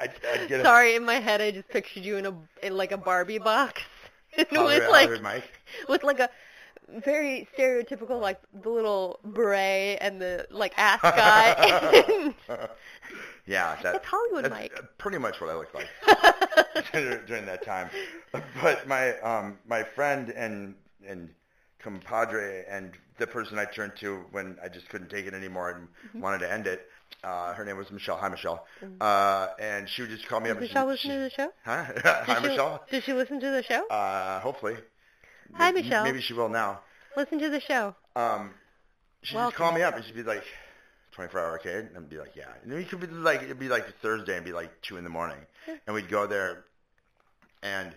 [0.00, 0.12] I'd
[0.48, 2.96] get a Sorry, in my head, I just pictured you in a in like a
[2.96, 3.82] Barbie box
[4.36, 4.50] with
[4.90, 5.44] like Mike.
[5.88, 6.30] with like a
[7.04, 11.14] very stereotypical like the little beret and the like ascot.
[13.46, 14.82] yeah, that, It's Hollywood that's Mike.
[14.98, 15.88] pretty much what I looked like
[17.26, 17.90] during that time.
[18.62, 20.74] But my um my friend and
[21.06, 21.30] and
[21.78, 25.88] compadre and the person I turned to when I just couldn't take it anymore and
[26.08, 26.20] Mm-hmm.
[26.20, 26.88] wanted to end it.
[27.24, 28.16] Uh, her name was Michelle.
[28.16, 28.64] Hi, Michelle.
[29.00, 30.58] Uh, and she would just call me up.
[30.58, 31.50] and Michelle listen to the show?
[31.64, 31.84] Huh?
[32.04, 32.84] Hi, she, Michelle.
[32.90, 33.86] Does she listen to the show?
[33.88, 34.76] Uh, hopefully.
[35.54, 36.04] Hi, Maybe- Michelle.
[36.04, 36.80] Maybe she will now.
[37.16, 37.94] Listen to the show.
[38.14, 38.50] Um,
[39.22, 40.44] she'd just call me up and she'd be like,
[41.12, 41.86] 24 hour arcade?
[41.86, 42.44] And I'd be like, yeah.
[42.62, 45.04] And then it could be like, it'd be like Thursday and be like 2 in
[45.04, 45.38] the morning.
[45.86, 46.64] And we'd go there
[47.62, 47.92] and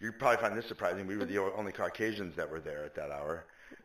[0.00, 1.06] you'd probably find this surprising.
[1.06, 3.44] We were the only Caucasians that were there at that hour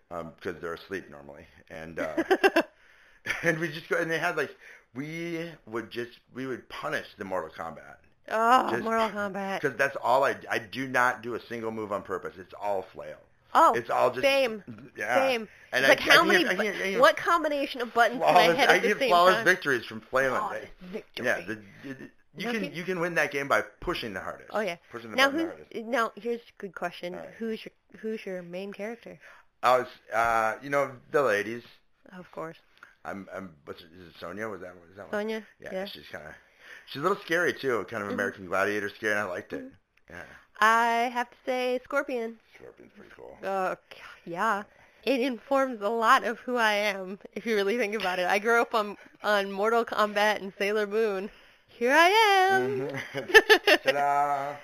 [0.10, 1.46] because they're asleep normally.
[1.70, 2.24] And, uh,
[3.44, 4.56] and we just go, and they had like,
[4.96, 7.98] we would just, we would punish the Mortal Kombat.
[8.32, 9.62] oh, Just- Mortal Kombat.
[9.62, 12.36] Because that's all I, I do not do a single move on purpose.
[12.40, 13.18] It's all flail.
[13.56, 14.64] Oh, it's all just same,
[14.96, 15.16] Yeah.
[15.28, 15.48] same.
[15.72, 16.46] And It's I- like I how can many?
[16.46, 19.36] I I what combination of buttons can I hit I at the get same flawless
[19.36, 19.46] time?
[19.46, 20.40] victories from flailing.
[20.40, 21.26] Flawless victory.
[21.26, 21.96] Yeah, the, the,
[22.38, 24.52] you Now can get- you can win that game by pushing the hardest.
[24.54, 24.76] Oh yeah.
[24.92, 25.86] pushing the Now button the hardest.
[25.88, 26.12] now?
[26.16, 27.14] Here's a good question.
[27.16, 27.28] Right.
[27.40, 29.20] Who's your Who's your main character?
[29.64, 31.64] I was, uh, you know, the ladies.
[32.18, 32.58] Of course,
[33.06, 33.52] I'm, I'm.
[33.66, 34.48] What's it, is it Sonya?
[34.48, 34.74] Was that?
[34.76, 35.12] Was that one?
[35.12, 35.44] Sonya.
[35.62, 35.86] Yeah, yeah.
[35.86, 36.34] she's kind of,
[36.88, 37.86] she's a little scary too.
[37.90, 38.14] Kind of Mhm.
[38.14, 39.12] American Gladiator scary.
[39.14, 39.64] and I liked it.
[39.64, 40.16] Mm-hmm.
[40.16, 40.24] Yeah,
[40.60, 42.38] I have to say Scorpion.
[42.56, 43.38] Scorpion's pretty cool.
[43.44, 43.76] Uh,
[44.26, 44.64] yeah.
[45.04, 48.28] It informs a lot of who I am, if you really think about it.
[48.28, 51.30] I grew up on on Mortal Kombat and Sailor Moon.
[51.68, 52.08] Here I
[52.52, 52.80] am.
[52.90, 53.84] Mhm.
[53.84, 54.56] Ta-da!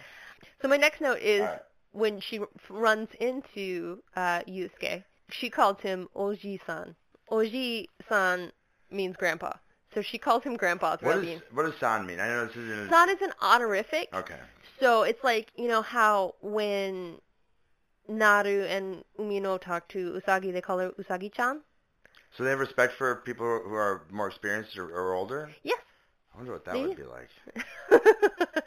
[0.61, 1.59] so my next note is right.
[1.95, 6.95] When she r- runs into uh, Yusuke, she calls him Oji-san.
[7.31, 8.51] Oji-san
[8.91, 9.53] means grandpa.
[9.93, 12.19] So she calls him grandpa What the what does san mean?
[12.19, 12.89] I know this isn't.
[12.89, 14.09] San is an honorific.
[14.13, 14.39] Okay.
[14.81, 17.15] So it's like, you know how when
[18.09, 21.61] Naru and Umino talk to Usagi, they call her Usagi-chan?
[22.37, 25.49] So they have respect for people who are more experienced or, or older.
[25.63, 25.79] Yes.
[26.35, 27.29] I wonder what that would be like.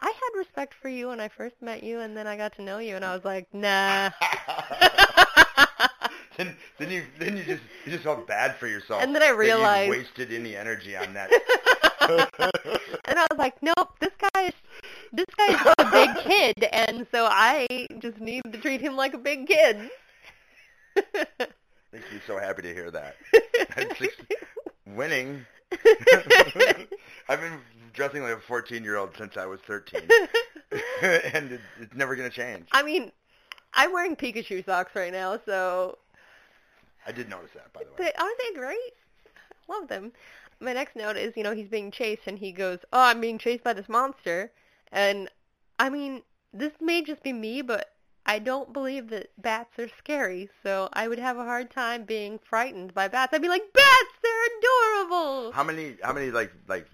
[0.00, 2.62] I had respect for you when I first met you, and then I got to
[2.62, 4.10] know you, and I was like, nah.
[6.36, 9.02] then, then you then you just you just felt bad for yourself.
[9.02, 11.30] And then I realized- wasted any energy on that.
[13.04, 14.54] and I was like, nope, this guy is
[15.12, 19.14] this guy is a big kid, and so I just need to treat him like
[19.14, 19.90] a big kid.
[20.96, 23.14] Makes me so happy to hear that.
[24.86, 25.46] Winning.
[27.28, 27.58] I've been
[27.92, 30.00] dressing like a 14 year old since I was 13,
[31.02, 32.68] and it, it's never gonna change.
[32.72, 33.12] I mean,
[33.74, 35.98] I'm wearing Pikachu socks right now, so
[37.06, 37.96] I did notice that, by the way.
[37.98, 38.94] they, aren't they great?
[39.68, 40.12] I love them.
[40.60, 43.38] My next note is, you know, he's being chased, and he goes, "Oh, I'm being
[43.38, 44.52] chased by this monster,"
[44.92, 45.28] and
[45.78, 47.91] I mean, this may just be me, but
[48.24, 52.38] I don't believe that bats are scary, so I would have a hard time being
[52.38, 53.32] frightened by bats.
[53.34, 56.86] I'd be like, "Bats, they're adorable." How many how many like like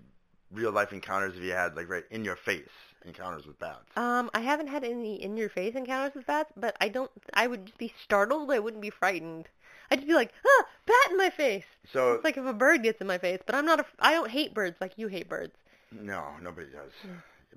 [0.51, 2.69] real life encounters have you had like right in your face?
[3.05, 3.87] encounters with bats.
[3.97, 7.11] Um, I haven't had any in-your-face encounters with bats, but I don't.
[7.33, 8.51] I would just be startled.
[8.51, 9.49] I wouldn't be frightened.
[9.91, 11.65] I'd just be like, ah, bat in my face.
[11.93, 13.81] So It's like if a bird gets in my face, but I'm not.
[13.81, 15.55] A, I don't hate birds like you hate birds.
[15.93, 16.91] no, nobody does.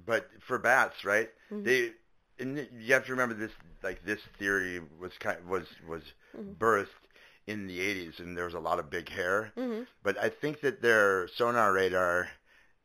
[0.05, 1.29] But for bats, right?
[1.51, 1.65] Mhm.
[1.65, 1.91] They
[2.41, 3.51] and you have to remember this.
[3.83, 6.03] Like this theory was kind of, was was
[6.37, 6.55] Mhm.
[6.59, 6.87] birthed
[7.47, 9.51] in the 80s, and there was a lot of big hair.
[9.55, 12.29] hmm But I think that their sonar radar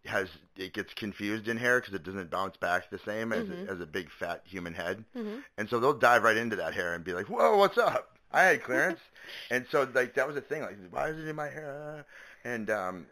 [0.07, 3.67] has it gets confused in hair because it doesn't bounce back the same as Mhm.
[3.67, 6.75] a, as a big fat human head, hmm and so they'll dive right into that
[6.75, 8.19] hair and be like, "Whoa, what's up?
[8.33, 9.01] I had clearance."
[9.51, 12.05] and so like that was the thing, like, why is it in my hair?
[12.45, 13.07] And um,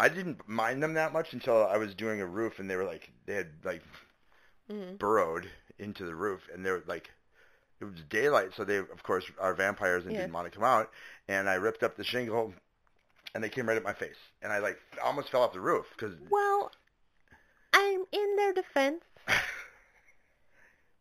[0.00, 2.84] I didn't mind them that much until I was doing a roof, and they were
[2.84, 3.82] like they had like
[4.70, 7.10] hmm burrowed into the roof, and they were like.
[7.80, 10.22] It was daylight, so they, of course, are vampires and Yeah.
[10.22, 10.90] didn't want to come out.
[11.28, 12.52] And I ripped up the shingle,
[13.34, 15.86] and they came right at my face, and I like almost fell off the roof
[15.96, 16.72] because Well,
[17.72, 19.04] I'm in their defense.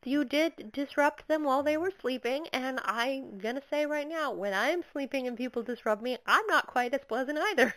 [0.03, 4.53] You did disrupt them while they were sleeping, and I'm gonna say right now, when
[4.53, 7.75] I'm sleeping and people disrupt me, I'm not quite as pleasant either.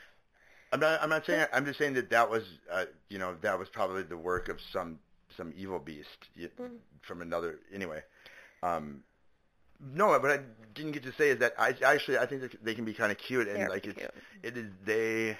[0.72, 1.02] I'm not.
[1.02, 1.46] I'm not saying.
[1.52, 4.60] I'm just saying that that was, uh, you know, that was probably the work of
[4.72, 5.00] some
[5.40, 6.78] some evil beast Mhm.
[7.00, 7.58] from another.
[7.72, 8.02] Anyway,
[8.62, 9.02] um,
[9.80, 10.40] no, what I
[10.74, 13.10] didn't get to say is that I actually I think that they can be kind
[13.10, 14.10] of cute and They're like it's cute.
[14.42, 15.38] it is they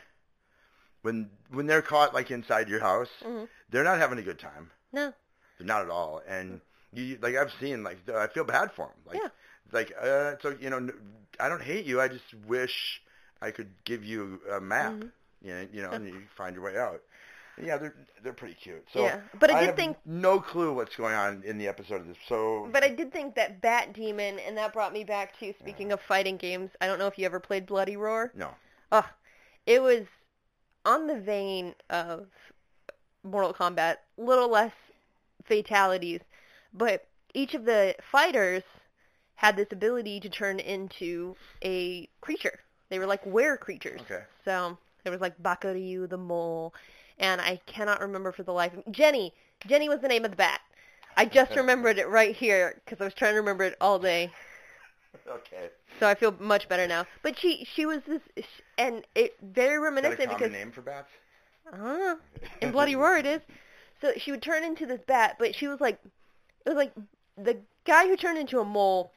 [1.03, 3.49] when when they're caught like inside your house, Mhm.
[3.69, 4.71] they're not having a good time.
[4.93, 5.13] No.
[5.59, 6.23] They're not at all.
[6.27, 6.63] And
[6.95, 8.97] you like I've seen like I feel bad for them.
[9.05, 9.29] Like Yeah.
[9.73, 12.01] like uh, so you know n- I don't hate you.
[12.01, 13.03] I just wish
[13.43, 14.93] I could give you a map.
[14.95, 15.13] Mhm.
[15.43, 17.03] You know, you know, and you find your way out.
[17.63, 18.85] Yeah, they're they're pretty cute.
[18.93, 22.01] So Yeah, but I did have think- no clue what's going on in the episode
[22.03, 22.17] of this.
[22.29, 25.93] So But I did think that Bat Demon, and that brought me back to speaking
[25.93, 26.71] of fighting games.
[26.81, 28.31] I don't know if you ever played Bloody Roar.
[28.35, 28.51] no,
[28.93, 29.09] Oh,
[29.67, 30.07] it was
[30.85, 32.27] on the vein of
[33.23, 34.73] Mortal Kombat, little less
[35.45, 36.21] fatalities,
[36.73, 38.63] but each of the fighters
[39.35, 42.61] had this ability to turn into a creature.
[42.89, 44.01] They were like were creatures.
[44.03, 46.75] okay, So there was like Bakuryu the mole,
[47.19, 48.93] and I cannot remember for the life of me.
[48.93, 49.35] Jenny.
[49.67, 50.61] Jenny was the name of the bat.
[51.17, 54.33] I just remembered it right here because I was trying to remember it all day.
[55.29, 55.69] okay.
[55.99, 57.05] So I feel much better now.
[57.23, 58.23] But she she was this,
[58.79, 61.11] and it very reminiscent Is that a common because name for bats?
[61.71, 61.81] Don't.
[61.81, 62.17] Uh-huh.
[62.63, 63.43] In Bloody Roar it is.
[64.01, 66.01] So she would turn into this bat, but she was like,
[66.65, 66.93] it was like
[67.37, 69.13] the guy who turned into a mole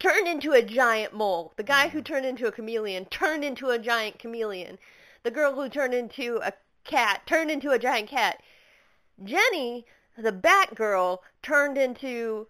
[0.00, 1.52] turned into a giant mole.
[1.56, 2.12] The guy who mm-hmm.
[2.12, 4.78] turned into a chameleon turned into a giant chameleon.
[5.22, 6.52] The girl who turned into a
[6.84, 8.42] cat turned into a giant cat.
[9.22, 9.84] Jenny,
[10.16, 12.46] the bat girl, turned into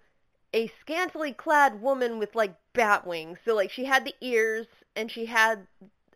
[0.52, 3.38] a scantily clad woman with like bat wings.
[3.44, 5.66] So like she had the ears and she had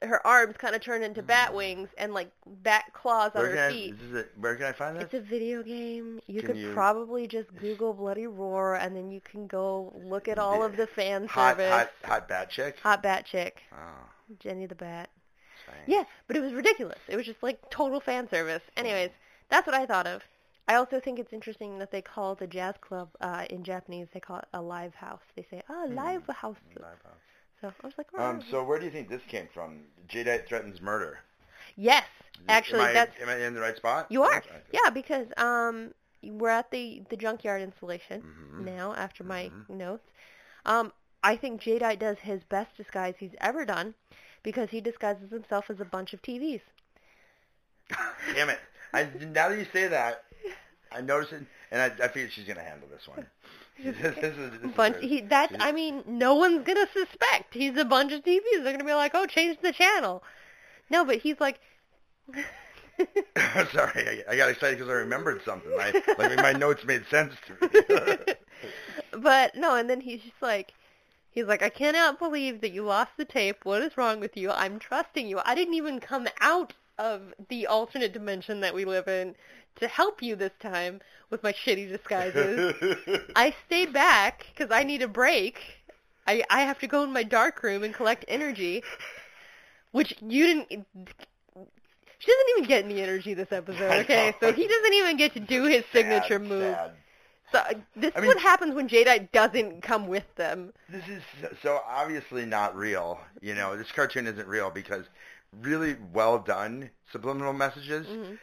[0.02, 1.26] her arms kind of turned into mm.
[1.26, 3.94] bat wings and like bat claws on her I, feet.
[4.38, 5.04] where can I find this?
[5.04, 6.20] It's a video game.
[6.26, 10.28] You Can could you- probably just Google Bloody Roar and then you can go look
[10.28, 11.70] at all of the fan hot, service.
[11.70, 12.76] hot, hot bat chick.
[12.82, 13.62] Hot bat chick.
[13.72, 15.10] Oh, Jenny the Bat.
[15.64, 15.88] Strange.
[15.88, 16.98] Yeah, but it was ridiculous.
[17.08, 18.62] It was just like total fan service.
[18.76, 19.10] Anyways,
[19.50, 20.22] that's what I thought of.
[20.66, 24.08] I also think it's interesting that they call the jazz club uh, in Japanese.
[24.14, 25.20] They call it a live house.
[25.36, 27.20] They say, "Ah, live house." Live house.
[27.60, 28.22] So I was like, oh.
[28.24, 29.82] Um, so where do you think this came from?
[30.08, 31.18] Jadeite threatens murder.
[31.76, 32.04] yes,
[32.48, 34.06] actually, am I, that's am I in the right spot?
[34.10, 34.42] you are.
[34.72, 38.64] Yeah, because um, we're at the the junkyard installation Mhm.
[38.64, 39.68] now after my Mhm.
[39.70, 40.08] notes.
[40.66, 43.94] Um, I think Jadeite does his best disguise he's ever done
[44.44, 46.60] because he disguises himself as a bunch of TVs.
[48.34, 48.60] Damn it!
[48.92, 50.22] I now that you say that,
[50.92, 53.26] I notice it, and I, I figured she's gonna handle this one.
[53.82, 54.96] this, is, this bunch.
[55.00, 58.62] He that I mean, no one's gonna suspect he's a bunch of TVs.
[58.62, 60.22] They're gonna be like, oh, change the channel.
[60.88, 61.60] No, but he's like.
[63.72, 65.72] Sorry, I, I got excited because I remembered something.
[65.78, 68.34] I, like my notes made sense to me.
[69.20, 70.72] but no, and then he's just like,
[71.34, 73.64] he's like, I cannot believe that you lost the tape.
[73.64, 74.50] What is wrong with you?
[74.50, 75.40] I'm trusting you.
[75.44, 79.34] I didn't even come out of the alternate dimension that we live in
[79.76, 82.74] to help you this time with my shitty disguises.
[83.36, 85.58] I stayed back because I need a break.
[86.26, 88.82] I I have to go in my dark room and collect energy,
[89.90, 90.86] which you didn't.
[92.18, 94.04] She doesn't even get any energy this episode.
[94.04, 96.74] Okay, so he doesn't even get to do his signature Sad, move.
[96.74, 96.92] sad.
[97.54, 100.72] So uh, this I is mean- what happens when Jadeite doesn't come with them.
[100.88, 101.22] This is
[101.62, 103.20] so- obviously not real.
[103.40, 105.04] You know, this cartoon isn't real because
[105.62, 108.06] really well done subliminal messages.
[108.08, 108.38] Mhm.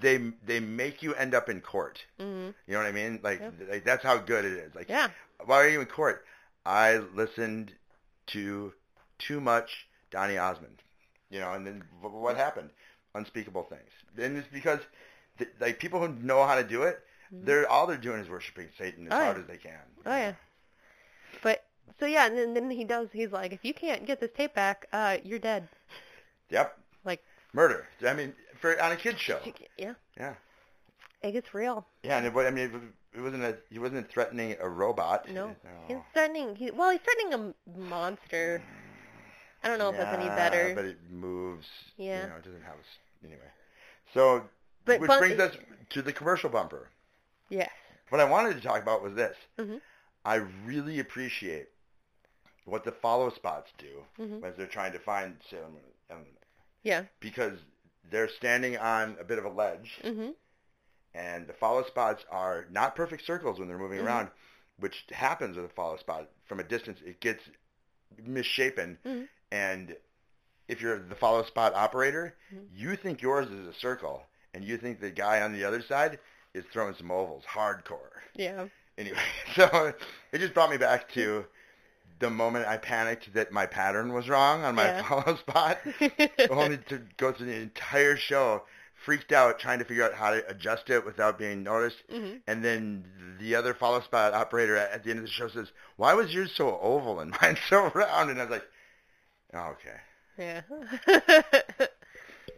[0.00, 2.04] They they make you end up in court.
[2.18, 3.20] hmm You know what I mean?
[3.22, 3.50] Like, Yeah.
[3.68, 4.74] like that's how good it is.
[4.74, 5.08] Like, Yeah.
[5.44, 6.24] why are you in court?
[6.64, 7.72] I listened
[8.28, 8.72] to
[9.18, 10.82] too much Donny Osmond.
[11.28, 12.70] You know, and then what happened?
[13.14, 13.90] Unspeakable things.
[14.16, 14.80] And it's because
[15.60, 19.06] like people who know how to do it, they're all they're doing is worshiping Satan
[19.06, 19.20] as Mm-hmm.
[19.20, 19.42] Oh, hard yeah.
[19.42, 19.78] as they can.
[20.06, 20.32] Oh yeah.
[21.42, 21.64] But
[22.00, 23.08] so yeah, and then, then he does.
[23.12, 25.68] He's like, if you can't get this tape back, uh, you're dead.
[26.50, 26.78] Yep.
[27.04, 27.86] Like, Murder.
[28.06, 29.38] I mean, for on a kids show.
[29.76, 30.34] yeah, Yeah.
[31.22, 31.86] it gets real.
[32.02, 35.28] Yeah, and it, I mean, it, it wasn't a he wasn't threatening a robot.
[35.30, 35.70] No, No.
[35.86, 36.56] he's threatening.
[36.56, 38.62] He, well, he's threatening a monster.
[39.64, 40.72] I don't know if that's any Yeah, better.
[40.74, 41.66] But it moves.
[41.96, 42.22] Yeah.
[42.24, 43.42] You know, it doesn't have a anyway.
[44.14, 44.44] So,
[44.84, 45.56] But which brings us
[45.90, 46.88] to the commercial bumper.
[47.48, 47.70] Yes.
[48.10, 49.36] What I wanted to talk about was this.
[49.58, 49.80] Mhm.
[50.24, 51.68] I really appreciate
[52.64, 54.44] what the follow spots do Mhm.
[54.44, 55.78] as they're trying to find Salem,
[56.10, 56.26] um,
[56.82, 57.06] Yeah.
[57.20, 57.58] because
[58.04, 60.34] they're standing on a bit of a ledge, Mhm.
[61.14, 64.06] and the follow spots are not perfect circles when they're moving Mhm.
[64.06, 64.30] around,
[64.76, 66.30] which happens with a follow spot.
[66.44, 67.48] From a distance, it gets
[68.18, 69.28] misshapen, Mhm.
[69.50, 69.96] and
[70.66, 72.68] if you're the follow spot operator, Mhm.
[72.70, 76.20] you think yours is a circle, and you think the guy on the other side
[76.58, 78.10] is throwing some ovals, hardcore.
[78.34, 78.66] Yeah.
[78.96, 79.18] Anyway,
[79.54, 79.92] so
[80.32, 81.44] it just brought me back to
[82.18, 85.02] the moment I panicked that my pattern was wrong on my Yeah.
[85.08, 85.78] follow spot,
[86.50, 88.64] only to go through the entire show
[89.04, 91.98] freaked out trying to figure out how to adjust it without being noticed.
[92.12, 92.40] Mhm.
[92.48, 93.04] And then
[93.38, 96.34] the other follow spot operator at at the end of the show says, "Why was
[96.34, 98.68] yours so oval and mine so round?" And I was like,
[99.54, 100.00] oh, "Okay,
[100.36, 100.62] Yeah.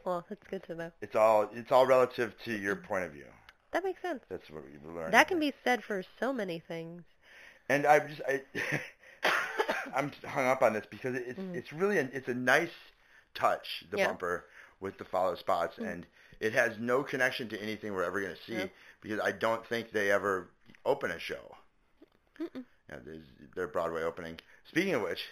[0.05, 0.91] well, it's good to know.
[1.03, 3.27] it's all it's all relative to your point of view."
[3.73, 4.23] That makes sense.
[4.29, 5.15] That's what we learned.
[5.15, 7.03] That can be said for so many things.
[7.69, 8.43] And I just I
[9.95, 11.55] I'm hung up on this because it's Mhm.
[11.55, 12.73] it's really an, it's a nice
[13.35, 14.09] touch the Yeah.
[14.09, 14.47] bumper
[14.81, 15.93] with the follow spots Mhm.
[15.93, 16.07] and
[16.41, 18.67] it has no connection to anything we're ever going to see Yeah.
[19.03, 20.49] because I don't think they ever
[20.85, 21.57] open a show.
[22.39, 22.65] Mm-mm.
[22.89, 24.41] Yeah, there's their Broadway opening.
[24.65, 25.29] Speaking of which,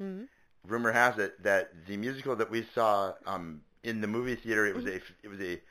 [0.00, 0.28] Mhm.
[0.66, 4.74] rumor has it that the musical that we saw um, in the movie theater it
[4.74, 5.62] was a it was a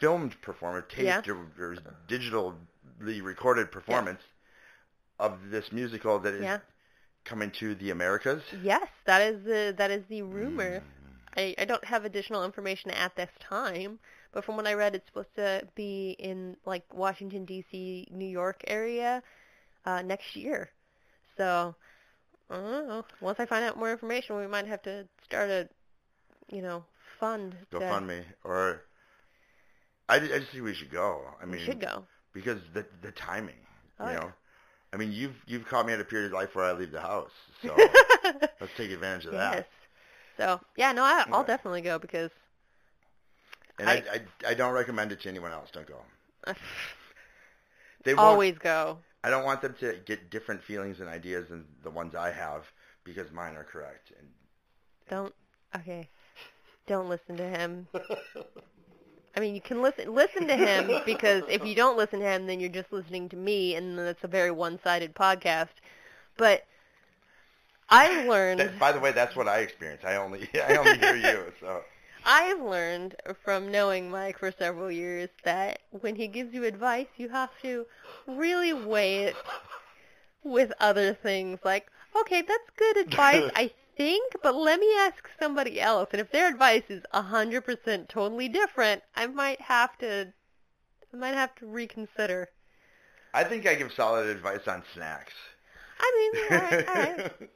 [0.00, 1.32] filmed performance, taped Yeah.
[1.32, 1.76] or, or
[2.08, 4.22] digitally recorded performance
[5.18, 6.60] of this musical that is Yeah.
[7.24, 8.42] coming to the Americas.
[8.62, 10.80] Yes, that is the that is the rumor.
[10.80, 10.82] Mm.
[11.36, 13.98] I, I don't have additional information at this time,
[14.32, 18.62] but from what I read, it's supposed to be in like Washington D.C., New York
[18.66, 19.22] area
[19.84, 20.70] uh, next year.
[21.36, 21.74] So
[22.50, 23.04] I don't know.
[23.20, 25.68] Once I find out more information, we might have to start a,
[26.50, 26.84] you know,
[27.20, 27.56] fund.
[27.70, 28.82] Go to, fund me, or
[30.08, 31.22] I, I just think we should go.
[31.40, 32.06] I mean, We should go.
[32.32, 33.60] because the the timing,
[34.00, 34.20] Oh, you yeah.
[34.20, 34.32] know.
[34.92, 37.00] I mean, you've you've caught me at a period of life where I leave the
[37.00, 37.32] house,
[37.64, 37.94] so
[38.60, 39.64] let's take advantage of yes.
[39.64, 39.68] that.
[40.36, 41.44] So yeah, no, I, I'll Okay.
[41.44, 42.30] definitely go because
[43.78, 45.70] And I, I- I I don't recommend it to anyone else.
[45.72, 46.02] Don't go.
[48.04, 48.98] They always go.
[49.22, 52.72] I don't want them to get different feelings and ideas than the ones I have
[53.04, 54.10] because mine are correct.
[54.18, 54.28] And
[55.08, 55.34] Don't.
[55.74, 56.08] Okay.
[56.86, 57.88] Don't listen to him.
[59.38, 62.48] I mean, you can listen listen to him because if you don't listen to him,
[62.48, 65.68] then you're just listening to me, and then it's a very one-sided podcast.
[66.36, 66.64] But
[67.88, 70.02] I learned that, by the way, that's what I experience.
[70.04, 71.52] I only I only hear you.
[71.60, 71.82] So
[72.26, 77.28] I've learned from knowing Mike for several years that when he gives you advice, you
[77.28, 77.86] have to
[78.26, 79.36] really weigh it
[80.42, 81.60] with other things.
[81.64, 81.86] Like,
[82.22, 86.08] okay, that's good advice, I think, but let me ask somebody else.
[86.12, 90.32] And if their advice is a hundred percent totally different, I might have to,
[91.12, 92.48] I might have to reconsider.
[93.34, 95.34] I think I give solid advice on snacks.
[96.00, 97.50] I mean, all right, all right.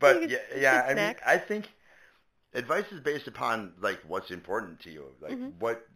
[0.00, 0.82] but yeah, yeah.
[0.84, 1.14] I could mean.
[1.26, 1.68] I think
[2.54, 5.14] advice is based upon like what's important to you.
[5.20, 5.52] Like Mhm.
[5.58, 5.86] what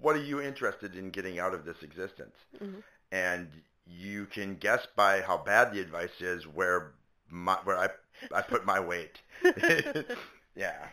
[0.00, 2.36] what are you interested in getting out of this existence?
[2.60, 2.82] Mhm.
[3.12, 3.48] And
[3.86, 6.94] you can guess by how bad the advice is where
[7.30, 7.88] my where I
[8.32, 9.20] I put my weight.
[10.56, 10.86] yeah.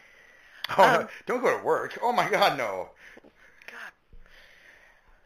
[0.78, 1.98] Oh, Um, don't go to work.
[2.02, 2.90] Oh my God, no.
[3.68, 3.92] God,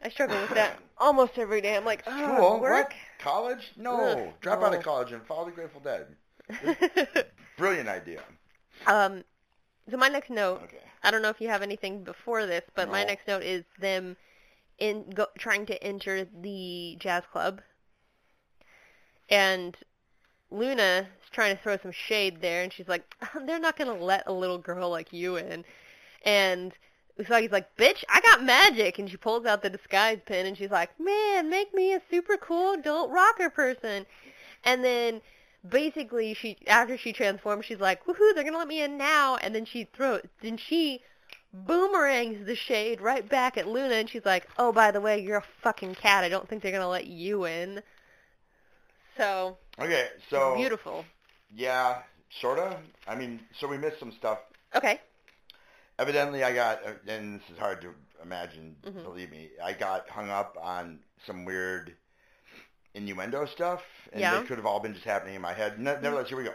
[0.02, 1.76] I struggle with that almost every day.
[1.76, 2.60] I'm like, oh, School?
[2.60, 2.88] work.
[2.88, 2.92] What?
[3.18, 3.72] College?
[3.76, 4.00] No.
[4.00, 6.06] Ugh, Drop out of college and follow the Grateful Dead.
[7.58, 8.20] Brilliant idea.
[8.86, 9.24] um,
[9.90, 10.78] so my next note Okay.
[11.02, 14.16] I don't know if you have anything before this, but my next note is them
[14.78, 17.60] in go, trying to enter the jazz club,
[19.28, 19.76] and
[20.54, 23.02] Luna is trying to throw some shade there, and she's like,
[23.46, 25.64] "They're not gonna let a little girl like you in,"
[26.24, 26.72] and
[27.18, 30.70] Usagi's like, "Bitch, I got magic," and she pulls out the disguise pin, and she's
[30.70, 34.06] like, "Man, make me a super cool adult rocker person,"
[34.64, 35.20] and then
[35.68, 39.36] basically she after she transforms she's like woohoo they're gonna let me in now.
[39.36, 41.02] And then she throws then she
[41.52, 45.38] boomerangs the shade right back at Luna and she's like oh by the way you're
[45.38, 46.24] a fucking cat.
[46.24, 47.82] I don't think they're gonna let you in
[49.16, 51.04] so Okay, so beautiful
[51.54, 51.98] yeah,
[52.40, 52.78] sorta.
[53.06, 54.38] I mean, so we missed some stuff.
[54.74, 55.00] okay
[55.98, 59.04] evidently I got, uh, and this is hard to imagine, Mhm.
[59.04, 61.96] believe me, I got hung up on some weird
[62.94, 63.80] innuendo stuff,
[64.12, 64.40] and Yeah.
[64.40, 65.78] they could have all been just happening in my head.
[65.78, 66.54] Ne- nevertheless, here we go.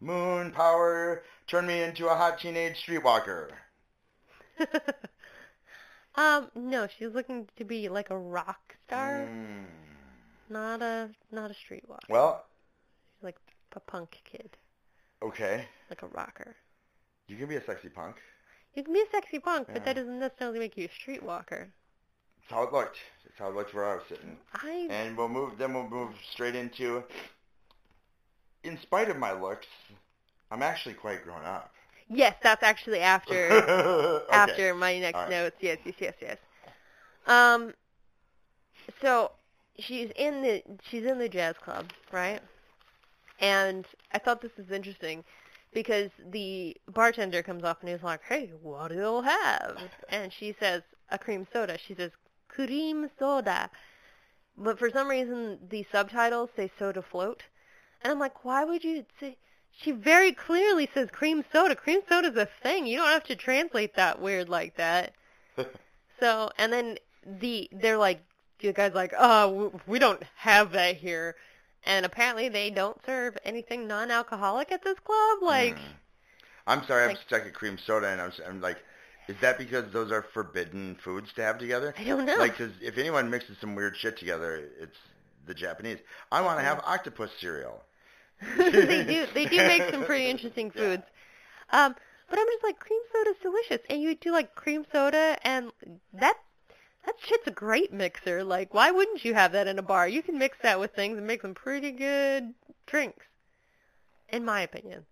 [0.00, 3.50] Moon power turned me into a hot teenage streetwalker.
[6.14, 9.66] um, no, she's looking to be like a rock star, Mm.
[10.50, 12.08] Not a not a streetwalker.
[12.08, 12.44] Well,
[13.16, 13.36] She's like
[13.74, 14.50] a punk kid,
[15.22, 15.66] okay.
[15.90, 16.56] like a rocker.
[17.26, 18.16] You can be a sexy punk.
[18.74, 19.84] You can be a sexy punk, but Yeah.
[19.84, 21.68] that doesn't necessarily make you a streetwalker.
[22.40, 22.96] That's how it looked.
[23.24, 24.36] That's how it looked where I was sitting.
[24.54, 25.58] I And we'll move.
[25.58, 27.02] Then we'll move straight into.
[28.64, 29.66] In spite of my looks,
[30.50, 31.72] I'm actually quite grown up.
[32.08, 34.24] yes, that's actually after Okay.
[34.32, 35.30] after my next All right.
[35.30, 35.56] notes.
[35.60, 36.36] Yes, yes, yes, yes.
[37.26, 37.74] Um,
[39.02, 39.32] so
[39.78, 42.40] she's in the she's in the jazz club, right?
[43.40, 45.24] And I thought this was interesting
[45.72, 50.54] because the bartender comes up and he's like, "Hey, what do you have?" And she
[50.58, 52.12] says, "A cream soda." She says,
[52.48, 53.70] "Cream soda,"
[54.56, 57.44] but for some reason the subtitles say "soda float,"
[58.02, 59.36] and I'm like, "Why would you say?"
[59.70, 61.76] She very clearly says cream soda.
[61.76, 62.86] Cream soda's a thing.
[62.86, 65.14] You don't have to translate that weird like that.
[66.20, 68.20] So, and then the they're like,
[68.60, 71.36] the guy's like, oh, we don't have that here,
[71.84, 75.38] and apparently they don't serve anything non-alcoholic at this club.
[75.42, 75.84] Like, Hmm.
[76.66, 78.76] I'm sorry, I'm stuck at cream soda, and I'm, I'm like,
[79.26, 81.94] is that because those are forbidden foods to have together?
[81.98, 82.36] I don't know.
[82.38, 84.96] Like, 'cause if anyone mixes some weird shit together, it's
[85.46, 85.98] the Japanese.
[86.30, 87.82] I want to have octopus cereal.
[88.56, 90.80] they do they do make some pretty interesting Yeah.
[90.82, 91.02] foods.
[91.70, 91.94] Um,
[92.30, 95.72] but I'm just like, cream soda's delicious, and you do like cream soda, and
[96.12, 96.36] that
[97.08, 98.44] that shit's a great mixer.
[98.44, 100.06] Like, why wouldn't you have that in a bar?
[100.06, 102.52] You can mix that with things and make some pretty good
[102.86, 103.24] drinks,
[104.28, 105.06] in my opinion.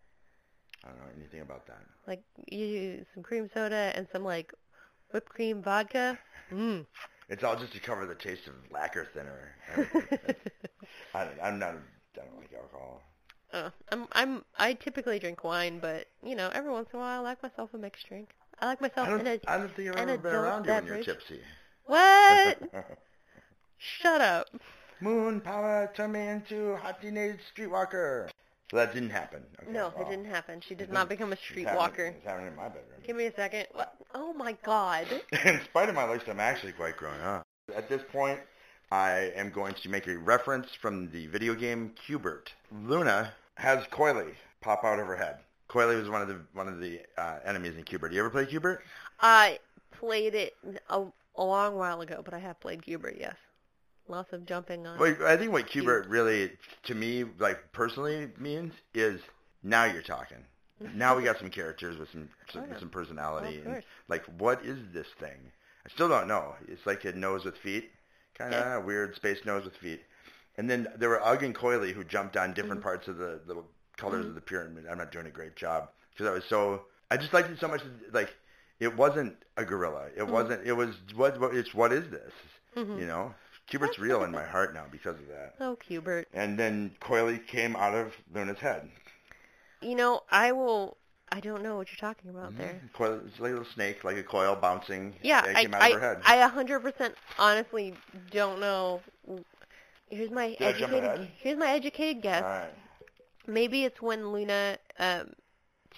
[0.84, 1.80] I don't know anything about that.
[2.06, 4.52] Like you use some cream soda and some like
[5.12, 6.18] whipped cream vodka.
[6.52, 6.84] Mm.
[7.28, 9.56] It's all just to cover the taste of lacquer thinner.
[11.14, 11.70] I, don't- I'm not.
[12.14, 13.02] I don't like alcohol.
[13.52, 17.20] uh, I'm I'm I typically drink wine, but you know every once in a while
[17.20, 18.30] I like myself a mixed drink.
[18.60, 19.42] I like myself I in don't.
[19.44, 21.40] a I don't think I've ever been around you when you're tipsy.
[21.86, 22.58] What?
[23.78, 24.48] Shut up.
[25.00, 28.28] Moon power turned me into a hot teenage streetwalker.
[28.70, 29.42] So that didn't happen.
[29.62, 30.60] Okay, No, well, it didn't happen.
[30.60, 32.14] She did not become a streetwalker.
[32.14, 33.00] It's happening in my bedroom.
[33.06, 33.66] Give me a second.
[33.72, 33.94] What?
[34.14, 35.06] Oh my god.
[35.44, 37.46] in spite of my looks, I'm actually quite grown up.
[37.76, 38.40] At this point,
[38.90, 42.52] I am going to make a reference from the video game Q*bert.
[42.84, 45.36] Luna has Coily pop out of her head.
[45.68, 48.10] Coily was one of the one of the uh, enemies in Q*bert.
[48.10, 48.82] Do you ever play Q*bert?
[49.20, 49.58] I
[49.92, 50.56] played it
[50.90, 51.04] a,
[51.36, 53.16] a long while ago, but I have played Q*bert.
[53.18, 53.36] Yes.
[54.08, 54.98] Lots of jumping on.
[54.98, 56.52] Well, I think what Q*bert really,
[56.84, 59.20] to me, like personally means is
[59.62, 60.38] now you're talking.
[60.94, 62.78] Now we got some characters with some some, Oh, yeah.
[62.78, 63.60] some personality.
[63.60, 65.52] Of and like, what is this thing?
[65.84, 66.54] I still don't know.
[66.68, 67.90] It's like a nose with feet,
[68.36, 68.78] kind of Yeah.
[68.78, 70.02] weird space nose with feet.
[70.58, 72.88] And then there were Ugg and Coily who jumped on different Mm-hmm.
[72.88, 73.62] parts of the the
[73.96, 74.28] colors Mhm.
[74.30, 74.86] of the pyramid.
[74.88, 76.84] I'm not doing a great job because I was so.
[77.10, 77.82] I just liked it so much.
[78.12, 78.34] Like,
[78.80, 80.06] it wasn't a gorilla.
[80.16, 80.28] It Mhm.
[80.30, 80.66] wasn't.
[80.66, 81.38] It was what?
[81.40, 82.32] what it's what is this?
[82.76, 82.98] Mhm.
[82.98, 83.34] You know,
[83.66, 85.54] Q*bert's real in my heart now because of that.
[85.60, 86.28] Oh, Q*bert.
[86.32, 88.90] And then Coily came out of Luna's head.
[89.80, 90.96] You know, I will.
[91.32, 92.58] I don't know what you're talking about Mm-hmm.
[92.58, 92.80] there.
[92.94, 95.16] Coil, it's like a little snake, like a coil bouncing.
[95.22, 96.44] Yeah, I, came out of her I, head.
[96.44, 97.94] I 100% honestly
[98.30, 99.00] don't know.
[100.08, 101.28] Here's my Did educated.
[101.38, 102.42] Here's my educated guess.
[102.44, 102.70] All right.
[103.48, 105.32] Maybe it's when Luna um,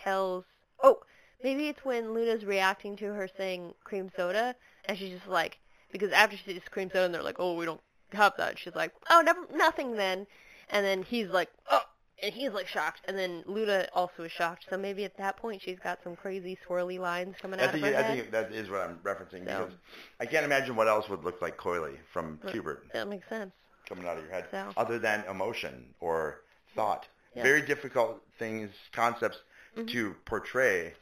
[0.03, 0.45] tells.
[0.83, 1.01] Oh,
[1.43, 4.55] maybe it's when Luna's reacting to her saying cream soda,
[4.87, 5.59] and she's just like,
[5.93, 7.81] because after she says cream soda, and they're like, oh, we don't
[8.13, 8.59] have that.
[8.59, 10.27] She's like, oh, never, nothing then,
[10.71, 11.81] and then he's like, oh,
[12.23, 14.67] and he's like shocked, and then Luna also is shocked.
[14.69, 17.85] So maybe at that point she's got some crazy swirly lines coming I out think,
[17.87, 18.05] of her head.
[18.05, 18.19] I head.
[18.19, 19.75] think that is what I'm referencing So- because
[20.19, 22.53] I can't imagine what else would look like Coily from Right.
[22.55, 23.53] Q*bert That makes sense.
[23.89, 26.41] coming out of your head, So- other than emotion or
[26.75, 27.07] thought.
[27.37, 27.45] Yeah.
[27.45, 29.39] Very difficult things, concepts
[29.77, 29.89] Mhm.
[29.93, 30.95] to portray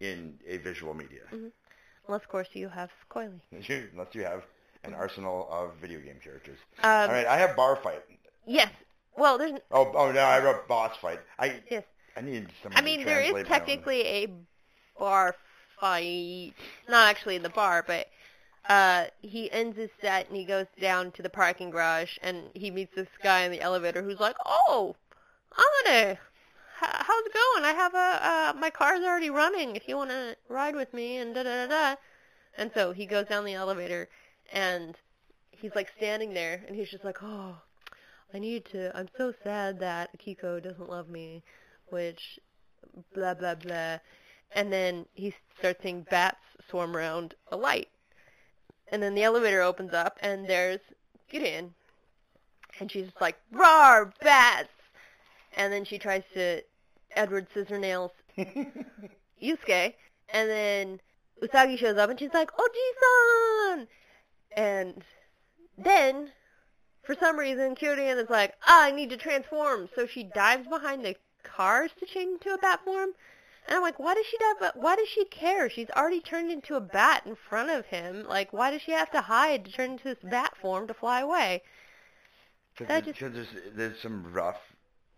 [0.00, 3.40] in a visual media, Unless, of course, you have Coily.
[3.92, 4.44] unless you have
[4.84, 6.58] an arsenal of video game characters.
[6.82, 8.02] Um, All right, I have bar fight.
[8.46, 8.70] Yes.
[9.16, 11.20] Well, there's Oh, oh no, I wrote boss fight.
[11.38, 11.84] I yes.
[12.16, 12.72] I need some.
[12.74, 14.28] I mean, there is technically a
[14.98, 15.34] bar
[15.80, 16.52] fight.
[16.88, 18.08] Not actually in the bar, but
[18.68, 22.70] uh, he ends his set and he goes down to the parking garage and he
[22.70, 24.96] meets this guy in the elevator who's like, "Oh,
[25.56, 26.18] I'm gonna.
[26.78, 27.64] How's it going?
[27.64, 29.76] I have a uh, my car's already running.
[29.76, 31.96] If you want to ride with me and da da da da."
[32.58, 34.08] And so he goes down the elevator
[34.52, 34.96] and
[35.50, 37.56] he's like standing there and he's just like, "Oh,
[38.34, 38.96] I need to.
[38.96, 41.42] I'm so sad that Akiko doesn't love me."
[41.88, 42.40] which
[43.14, 43.98] blah blah blah
[44.52, 47.88] and then he starts seeing bats swarm around a light.
[48.88, 50.80] And then the elevator opens up, and there's
[51.28, 51.74] Gideon.
[52.78, 54.68] And she's like, "Roar, bats!"
[55.56, 56.62] And then she tries to
[57.12, 59.94] Edward Scissornails Yusuke,
[60.28, 61.00] and then
[61.42, 63.88] Usagi shows up, and she's like, "Oji-san!"
[64.56, 65.02] And
[65.76, 66.32] then,
[67.02, 69.88] for some reason, Kyurene is like, ah, I need to transform.
[69.94, 73.10] So she dives behind the cars to change into a bat form.
[73.68, 74.72] And I'm like, why does she dive?
[74.76, 75.68] Why does she care?
[75.68, 78.24] She's already turned into a bat in front of him.
[78.28, 81.20] Like, why does she have to hide to turn into this bat form to fly
[81.20, 81.62] away?
[82.78, 84.60] Because just- there's there's some rough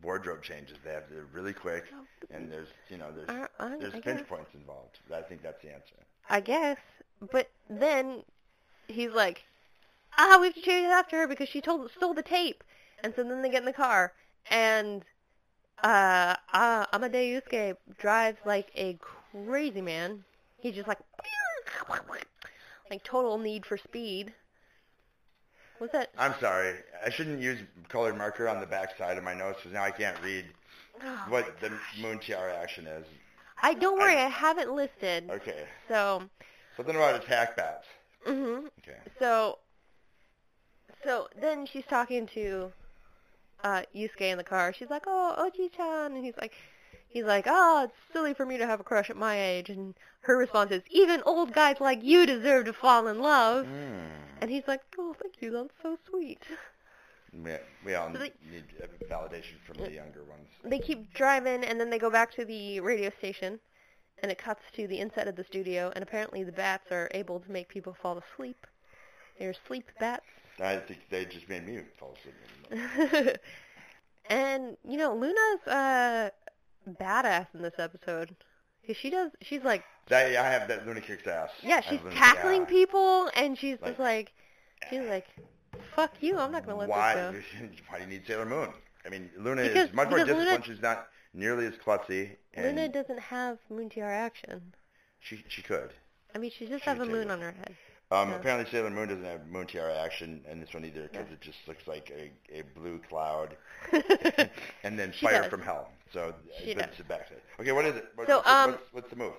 [0.02, 0.78] wardrobe changes.
[0.84, 1.84] They have to really quick,
[2.30, 4.28] and there's you know there's I- there's I pinch guess.
[4.28, 4.98] points involved.
[5.14, 5.94] I think that's the answer.
[6.28, 6.78] I guess.
[7.32, 8.22] But then
[8.86, 9.44] he's like,
[10.16, 12.62] ah, we have to chase after her because she told stole the tape.
[13.02, 14.12] And so then they get in the car,
[14.50, 15.04] and
[15.82, 18.98] uh, uh Amade Yusuke drives like a
[19.32, 20.24] crazy man.
[20.60, 20.98] He's just like,
[22.90, 24.32] like total need for speed.
[25.78, 26.10] What's that?
[26.18, 26.74] I'm sorry.
[27.04, 29.90] I shouldn't use colored marker on the back side of my notes because now I
[29.90, 30.44] can't read
[31.02, 31.70] Oh, what the
[32.00, 33.06] moon tiara action is.
[33.62, 35.30] I don't worry, I- I, haven't listed.
[35.30, 35.64] Okay.
[35.88, 36.22] So,
[36.76, 37.86] Something about attack bats.
[38.26, 38.66] Mm-hmm.
[38.80, 38.98] Okay.
[39.18, 39.58] So,
[41.04, 42.72] so then she's talking to
[43.64, 44.72] uh, Yusuke in the car.
[44.72, 46.52] She's like, "Oh, Oji-chan," and he's like,
[47.08, 49.94] he's like, "Oh, it's silly for me to have a crush at my age." And
[50.20, 54.08] her response is, "Even old guys like you deserve to fall in love." Mm.
[54.40, 55.50] And he's like, "Oh, thank you.
[55.50, 56.42] That's so sweet."
[57.32, 57.52] We,
[57.84, 58.64] we all So they- need
[59.10, 60.48] validation from the younger ones.
[60.64, 63.60] They keep driving, and then they go back to the radio station,
[64.22, 65.92] and it cuts to the inside of the studio.
[65.94, 68.66] And apparently, the bats are able to make people fall asleep.
[69.38, 70.24] They're sleep bats.
[70.60, 73.36] I think they just made me fall asleep.
[74.30, 76.30] and you know, Luna's uh
[76.94, 78.34] badass in this episode.
[78.86, 81.50] 'Cause she does, she's like, That, I have that Luna kicks ass.
[81.62, 84.32] yeah, she's tackling people, and she's Like- just like,
[84.88, 85.26] she's like,
[85.94, 87.68] fuck you, I'm not gonna let why, this go.
[87.88, 88.72] why do you need Sailor Moon?
[89.04, 90.64] I mean, Luna Because- is much more because Luna- disciplined.
[90.64, 92.36] She's not nearly as klutzy.
[92.54, 94.74] And Luna doesn't have moon tiara action.
[95.20, 95.92] She, she could.
[96.34, 97.76] I mean, she just She has a moon on her head.
[98.10, 98.32] Um.
[98.32, 101.34] Apparently Sailor Moon doesn't have Moon Tiara action in this one either because Yeah.
[101.34, 103.54] it just looks like a, a blue cloud
[104.82, 105.50] and then fire does.
[105.50, 105.90] from hell.
[106.12, 106.34] So
[106.64, 106.98] She but does.
[106.98, 107.42] it's back to it.
[107.60, 108.06] Okay, what is it?
[108.14, 109.32] What, So, what's, um, what's, what's the move?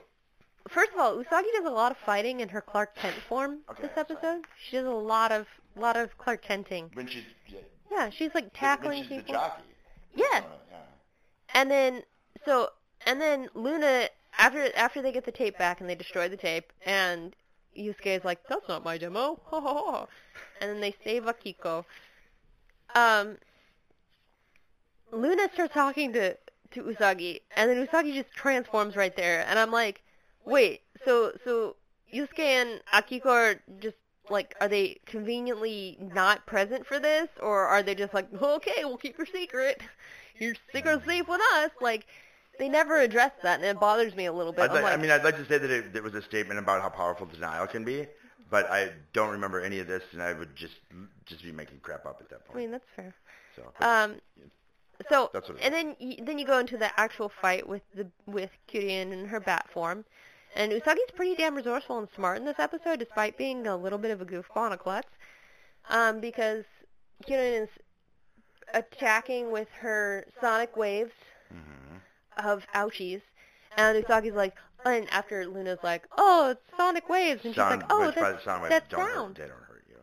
[0.67, 3.83] First of all, Usagi does a lot of fighting in her Clark Kent form Okay,
[3.83, 4.05] this sorry.
[4.11, 4.45] episode.
[4.69, 6.91] She does a lot of lot of Clark Kenting.
[6.93, 7.59] When she's yeah,
[7.91, 9.63] Yeah, she's like tackling when she's the jockey.
[10.15, 10.41] Yeah, Uh,
[10.71, 10.77] yeah.
[11.55, 12.03] And then
[12.45, 12.69] so
[13.07, 16.71] and then Luna after after they get the tape back and they destroy the tape
[16.85, 17.35] and
[17.77, 20.07] Yusuke is like, That's not my demo ha ha ha
[20.61, 21.85] and then they save Akiko.
[22.93, 23.37] Um
[25.11, 26.37] Luna starts talking to
[26.71, 30.03] to Usagi and then Usagi just transforms right there and I'm like,
[30.45, 31.75] Wait, so so
[32.13, 33.97] Yusuke and Akiko are just
[34.29, 38.97] like are they conveniently not present for this or are they just like, Okay, we'll
[38.97, 39.81] keep your secret
[40.39, 41.71] your secret's safe with us.
[41.81, 42.07] Like,
[42.57, 44.71] they never address that, and it bothers me a little bit.
[44.71, 46.89] Like, I mean, I'd like to say that it, it was a statement about how
[46.89, 48.07] powerful denial can be,
[48.49, 50.75] but I don't remember any of this, and I would just
[51.25, 52.57] just be making crap up at that point.
[52.57, 53.13] I mean, that's fair.
[53.55, 54.15] so Um,
[55.07, 57.83] so, That's what it and then you, then you go into the actual fight with
[57.95, 60.03] the with Kyurene in her bat form,
[60.55, 64.11] and Usagi's pretty damn resourceful and smart in this episode, despite being a little bit
[64.11, 65.07] of a goofball and a klutz,
[65.89, 66.65] um, because
[67.25, 67.69] Kyurene is
[68.73, 71.13] attacking with her sonic waves
[71.49, 71.55] hmm
[72.37, 73.21] of ouchies,
[73.75, 77.91] and Usagi's like, and after Luna's like, oh, it's sonic waves, and she's sound, like,
[77.91, 79.97] oh, that's, sound waves that's don't hurt, they don't hurt you.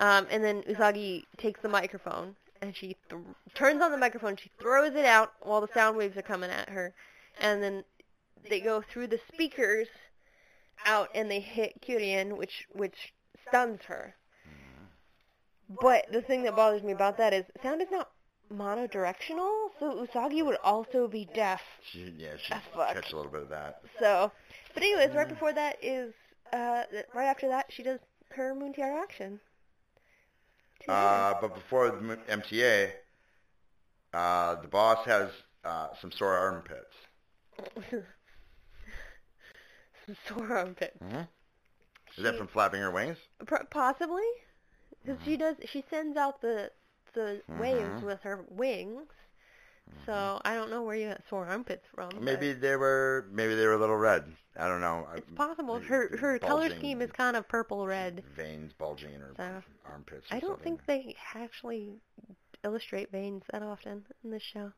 [0.00, 3.20] Um, and then Usagi takes the microphone and she th-
[3.54, 4.36] turns on the microphone.
[4.36, 6.94] She throws it out while the sound waves are coming at her,
[7.40, 7.84] and then
[8.48, 9.88] they go through the speakers
[10.86, 13.12] out and they hit Kyurene, which which
[13.46, 14.14] stuns her.
[15.80, 18.10] But the thing that bothers me about that is sound is not
[18.52, 21.62] monodirectional, so Usagi would also be deaf.
[21.82, 22.94] She, yeah, she fuck.
[22.94, 23.80] catch a little bit of that.
[23.98, 24.30] So,
[24.74, 26.12] but anyways, right before that is
[26.52, 26.84] uh,
[27.14, 28.00] right after that she does
[28.30, 29.40] her Moon Tiara action.
[30.88, 32.92] Uh, but before the MTA,
[34.12, 35.30] uh, the boss has
[35.64, 36.94] uh, some sore armpits.
[40.06, 41.00] Some sore armpits.
[41.02, 41.22] Mm-hmm.
[42.16, 43.18] Is that from flapping her wings?
[43.70, 44.28] Possibly,
[45.04, 45.24] because Mm-hmm.
[45.24, 45.56] she does.
[45.66, 46.72] She sends out the
[47.12, 48.02] the waves Mhm.
[48.02, 49.08] with her wings.
[50.06, 52.10] So I don't know where you got sore armpits from.
[52.20, 54.24] Maybe they were maybe they were a little red.
[54.58, 55.06] I don't know.
[55.10, 55.78] I- it's possible.
[55.80, 58.22] Her her color scheme is kind of purple red.
[58.36, 60.26] Veins bulging in her So, armpits.
[60.30, 60.76] I don't something.
[60.78, 61.94] think they actually
[62.64, 64.72] illustrate veins that often in this show.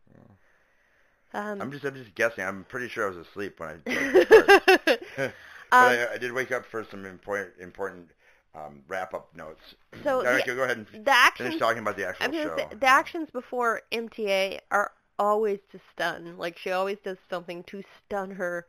[1.34, 2.44] Um, I'm just I'm just guessing.
[2.44, 3.74] I'm pretty sure I was asleep when I.
[3.90, 4.28] Did
[5.16, 5.32] but Um,
[5.72, 8.10] I, I did wake up for some important important
[8.54, 9.60] um, wrap up notes.
[10.04, 12.56] So All right, the- go ahead and the finish talking about the actual show.
[12.56, 16.36] say the actions before MTA are always to stun.
[16.38, 18.66] Like she always does something to stun her.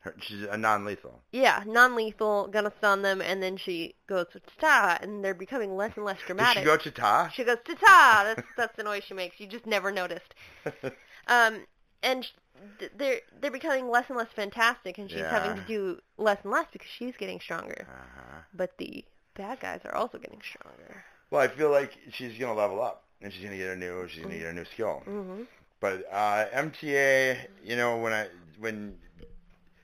[0.00, 1.22] Her- She's a non-lethal.
[1.32, 5.92] Yeah, non-lethal, gonna stun them, and then she goes to ta and they're becoming less
[5.96, 6.58] and less dramatic.
[6.58, 7.30] she go to ta?
[7.34, 9.40] She goes ta ta That's that's the noise she makes.
[9.40, 10.34] You just never noticed.
[11.26, 11.60] Um,
[12.02, 12.32] and sh-
[12.78, 16.52] th- they're they're becoming less and less fantastic, and she's having to do less and
[16.52, 17.86] less because she's getting stronger.
[17.88, 18.40] uh-huh.
[18.52, 21.02] But the bad guys are also getting stronger.
[21.30, 24.22] Well, I feel like she's gonna level up, and she's gonna get a new she's
[24.22, 25.02] gonna get a new skill.
[25.04, 25.42] hmm
[25.80, 28.96] But uh, MTA, you know, when I when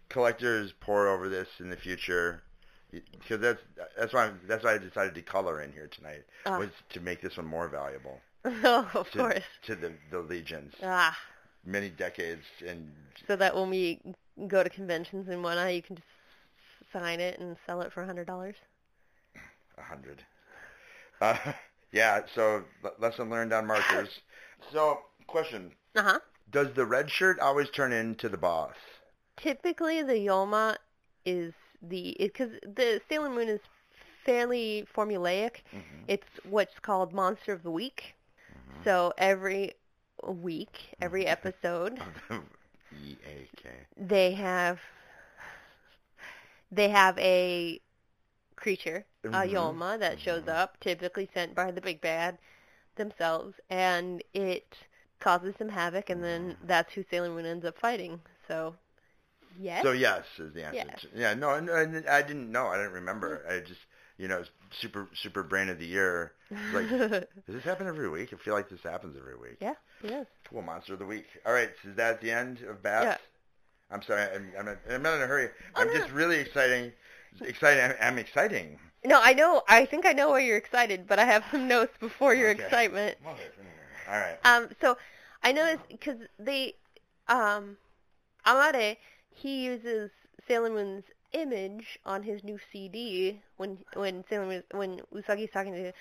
[0.09, 2.43] collectors pour over this in the future,
[2.91, 3.61] because that's
[3.99, 6.59] that's why I'm, that's why I decided to color in here tonight Ah.
[6.59, 9.45] was to make this one more valuable oh, of to, course.
[9.66, 11.16] to the the legions, Ah,
[11.64, 12.91] many decades and
[13.26, 14.01] so that when we
[14.49, 16.09] go to conventions and whatnot, you can just
[16.93, 18.57] sign it and sell it for a hundred dollars.
[19.78, 20.22] a hundred.
[21.22, 21.37] Uh,
[21.93, 22.20] yeah.
[22.34, 22.64] So
[22.99, 24.09] lesson learned on markers.
[24.72, 26.18] So question: Uh huh.
[26.51, 28.74] Does the red shirt always turn into the boss?
[29.38, 30.76] Typically, the Yoma
[31.24, 33.61] is the because the Sailor Moon is
[34.26, 35.62] fairly formulaic.
[35.72, 36.05] Mhm.
[36.09, 38.14] It's what's called Monster of the Week.
[38.53, 38.84] Mm-hmm.
[38.84, 39.72] So every
[40.26, 41.99] week, every episode,
[42.93, 43.70] E A K.
[43.97, 44.78] they have
[46.70, 47.80] they have a
[48.61, 49.50] creature, a Mhm.
[49.52, 50.48] Yoma, that shows Mhm.
[50.48, 52.38] up, typically sent by the big bad
[52.96, 54.76] themselves, and it
[55.20, 56.66] causes some havoc, and then Mm-hmm.
[56.66, 58.20] that's who Sailor Moon ends up fighting.
[58.48, 58.74] So,
[59.58, 59.82] yes.
[59.82, 60.86] So yes is the answer.
[60.86, 61.06] Yes.
[61.14, 62.66] Yeah, no, and, and I didn't know.
[62.68, 63.44] I didn't remember.
[63.48, 63.80] I just,
[64.18, 64.44] you know,
[64.80, 66.32] super super brain of the year.
[66.72, 66.86] Like,
[67.46, 68.32] does this happen every week?
[68.32, 69.58] I feel like this happens every week.
[69.61, 70.26] yeah, yes.
[70.48, 71.26] Cool, monster of the week.
[71.46, 73.04] All right, so is that the end of bats?
[73.04, 73.16] Yeah.
[73.90, 75.48] I'm sorry, I'm, I'm, I'm not in a hurry.
[75.76, 75.98] Oh, I'm no.
[76.00, 76.92] just really exciting,
[77.43, 77.85] exciting.
[77.85, 78.78] I'm, I'm exciting.
[79.05, 79.62] No, I know.
[79.68, 82.62] I think I know why you're excited, but I have some notes before your Okay.
[82.64, 83.16] excitement.
[84.09, 84.39] All right.
[84.45, 84.97] Um, so
[85.43, 86.74] I noticed because they,
[87.28, 87.76] um,
[88.47, 88.97] Amade,
[89.31, 90.11] he uses
[90.47, 95.93] Sailor Moon's image on his new CD when when Sailor Moon when Usagi's talking to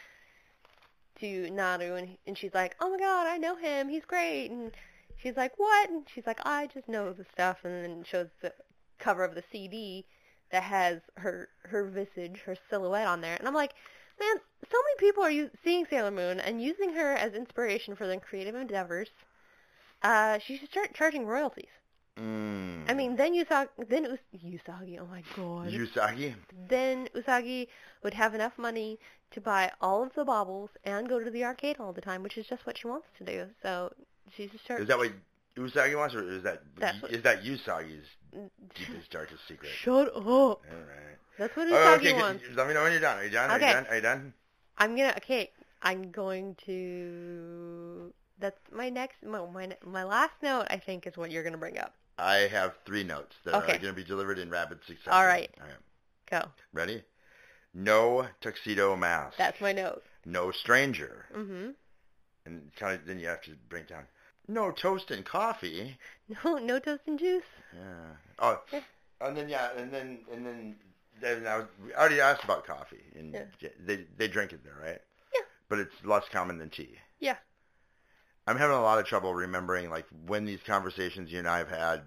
[1.19, 4.71] to Naru and and she's like, oh my god, I know him, he's great, and
[5.21, 5.89] she's like, what?
[5.89, 8.53] And she's like, I just know the stuff, and then shows the
[8.99, 10.05] cover of the CD
[10.51, 13.73] that has her her visage, her silhouette on there, and I'm like,
[14.19, 14.35] man,
[14.69, 18.19] so many people are u- seeing Sailor Moon and using her as inspiration for their
[18.19, 19.09] creative endeavors.
[20.01, 21.69] Uh, she should start charging royalties.
[22.17, 22.89] Mm.
[22.89, 25.71] I mean, then Usagi, then Us- Usagi, oh my god.
[25.71, 26.35] Usagi.
[26.67, 27.67] then Usagi
[28.03, 28.99] would have enough money
[29.31, 32.37] to buy all of the baubles and go to the arcade all the time, which
[32.37, 33.45] is just what she wants to do.
[33.61, 33.93] So
[34.35, 34.81] she should start.
[34.81, 35.11] Is that what
[35.59, 38.07] Usagi wants, or is that That's what- is that Usagi's
[38.75, 39.69] deepest darkest secret?
[39.71, 40.25] Shut up.
[40.27, 41.17] All right.
[41.37, 42.43] That's what Usagi Oh, okay, wants.
[42.55, 43.17] let me know when you're done.
[43.19, 43.49] Are you done?
[43.51, 43.67] Are Okay.
[43.67, 43.87] you done?
[43.87, 44.33] Are you done?
[44.77, 45.13] I'm gonna.
[45.17, 45.51] Okay,
[45.81, 48.13] I'm going to.
[48.39, 49.23] That's my next.
[49.23, 50.67] My my, my last note.
[50.69, 51.93] I think is what you're gonna bring up.
[52.17, 53.75] I have three notes that Okay.
[53.75, 55.13] are going to be delivered in rapid succession.
[55.13, 55.49] All right.
[55.61, 55.75] All right.
[56.29, 56.51] Go.
[56.73, 57.01] Ready?
[57.73, 59.37] No tuxedo mask.
[59.37, 60.03] That's my note.
[60.25, 61.27] No stranger.
[61.33, 61.69] Mm-hmm.
[62.45, 64.03] And kind of then you have to bring it down.
[64.49, 65.97] No toast and coffee.
[66.43, 67.43] No, no toast and juice.
[67.73, 67.81] Yeah.
[68.39, 68.81] Oh, Yeah.
[69.21, 70.75] and then yeah, and then and then
[71.21, 73.69] then I, was, we already asked about coffee, and Yeah.
[73.85, 74.99] they they drink it there, right?
[75.33, 75.41] Yeah.
[75.69, 76.95] But it's less common than tea.
[77.19, 77.35] Yeah.
[78.47, 81.69] I'm having a lot of trouble remembering like when these conversations you and I have
[81.69, 82.01] had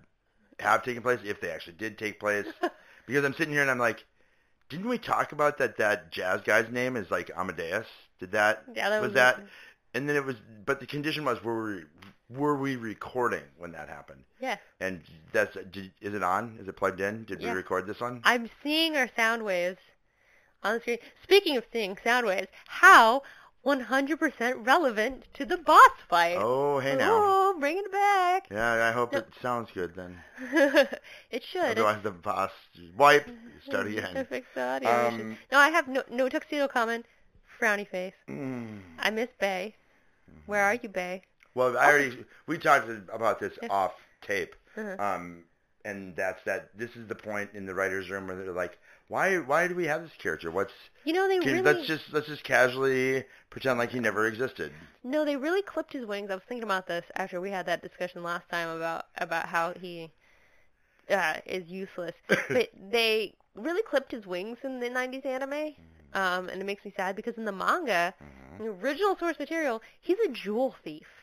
[0.58, 2.46] have taken place, if they actually did take place,
[3.06, 4.04] because I'm sitting here and I'm like,
[4.68, 7.86] didn't we talk about that that jazz guy's name is like Amadeus?
[8.18, 9.40] Did that Yeah, that was, was that?
[9.94, 11.84] And then it was, but the condition was were we
[12.34, 14.24] were we recording when that happened?
[14.40, 14.56] Yeah.
[14.80, 15.02] And
[15.32, 16.56] that's did, is it on?
[16.60, 17.24] Is it plugged in?
[17.24, 18.20] Did we record this one?
[18.24, 19.78] I'm seeing our sound waves
[20.62, 20.98] on the screen.
[21.22, 23.22] Speaking of seeing sound waves, how
[23.64, 26.36] 100% relevant to the boss fight.
[26.38, 27.10] Oh, hey now.
[27.12, 28.48] Oh, bringing it back.
[28.50, 29.20] Yeah, I hope No.
[29.20, 30.18] it sounds good then.
[31.30, 31.62] it should.
[31.78, 32.50] Otherwise, the boss
[32.96, 33.28] wipe.
[33.64, 34.26] Start again.
[34.28, 35.08] Fix the audio.
[35.08, 37.06] Um, no, I have no, no tuxedo comment.
[37.60, 38.14] Frowny face.
[38.28, 38.80] mm.
[38.98, 39.76] I miss Bay.
[40.46, 41.22] Where are you, Bay?
[41.54, 43.92] Well, I already we talked about this off
[44.22, 44.96] tape, Uh-huh.
[45.02, 45.44] um,
[45.84, 46.76] and that's that.
[46.76, 48.78] This is the point in the writers' room where they're like,
[49.08, 49.36] "Why?
[49.38, 50.50] Why do we have this character?
[50.50, 50.72] What's?
[51.04, 54.72] You know they can- really Let's just let's just casually pretend like he never existed."
[55.04, 56.30] no, they really clipped his wings.
[56.30, 59.74] I was thinking about this after we had that discussion last time about about how
[59.74, 60.10] he
[61.10, 62.14] uh, is useless.
[62.48, 65.74] but they really clipped his wings in the 90s anime.
[66.14, 68.58] Um, and it makes me sad because in the manga, Mhm.
[68.58, 71.21] the original source material, he's a jewel thief.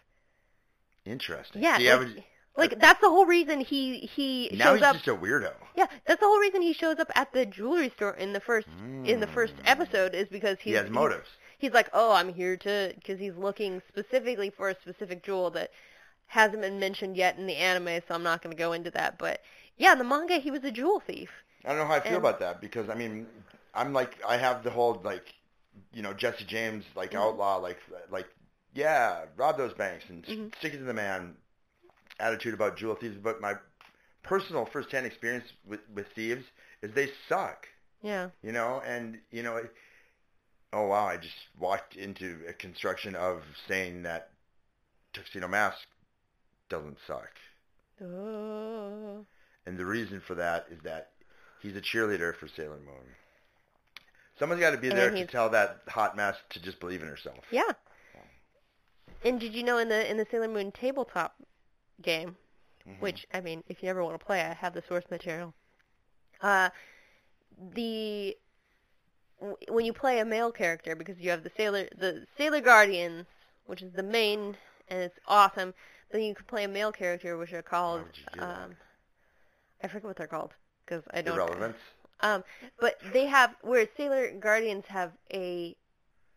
[1.06, 1.64] Interesting.
[1.64, 2.24] Yeah, See, like- would
[2.58, 4.96] Like that's the whole reason he he now shows he's up.
[4.98, 5.54] just a weirdo.
[5.76, 8.68] Yeah, that's the whole reason he shows up at the jewelry store in the first
[9.06, 9.62] in the first Mm.
[9.66, 11.30] episode is because he's He has he's- motives.
[11.58, 15.72] He's, like, oh, I'm here to because he's looking specifically for a specific jewel that
[16.28, 19.18] hasn't been mentioned yet in the anime, so I'm not going to go into that.
[19.18, 19.42] But
[19.78, 21.30] yeah, in the manga, he was a jewel thief.
[21.66, 23.28] I don't know how I feel And- about that because I mean,
[23.74, 25.34] I'm like I have the whole like,
[25.94, 27.80] you know, Jesse James like outlaw like
[28.10, 28.28] like
[28.80, 30.56] yeah, rob those banks and Mhm.
[30.58, 31.36] stick it to the man
[32.20, 33.18] attitude about jewel thieves.
[33.18, 33.56] But my
[34.24, 36.46] personal firsthand experience with with thieves
[36.82, 37.68] is they suck.
[38.02, 38.30] Yeah.
[38.42, 39.74] You know, and you know, it,
[40.72, 44.32] oh wow, I just walked into a construction of saying that
[45.14, 45.86] Tuxedo Mask
[46.70, 47.32] doesn't suck.
[48.02, 49.26] Oh.
[49.66, 51.12] And the reason for that is that
[51.62, 53.16] he's a cheerleader for Sailor Moon.
[54.38, 57.10] Someone's got to be And there to tell that hot mask to just believe in
[57.10, 57.44] herself.
[57.52, 57.74] Yeah.
[59.24, 61.36] And did you know in the in the Sailor Moon tabletop
[62.02, 62.38] game,
[62.88, 63.00] Mhm.
[63.02, 65.54] which I mean, if you ever want to play, I have the source material.
[66.42, 66.70] Uh,
[67.74, 68.38] the
[69.40, 73.26] w- when you play a male character, because you have the sailor the Sailor Guardians,
[73.66, 74.58] which is the main,
[74.88, 75.74] and it's awesome.
[76.12, 78.60] Then you can play a male character, which are called would you do that?
[78.62, 78.78] um,
[79.84, 80.54] I forget what they're called
[80.86, 81.36] because I don't.
[81.38, 81.78] Irrelevance.
[82.22, 82.44] Um,
[82.80, 85.76] but they have whereas Sailor Guardians have a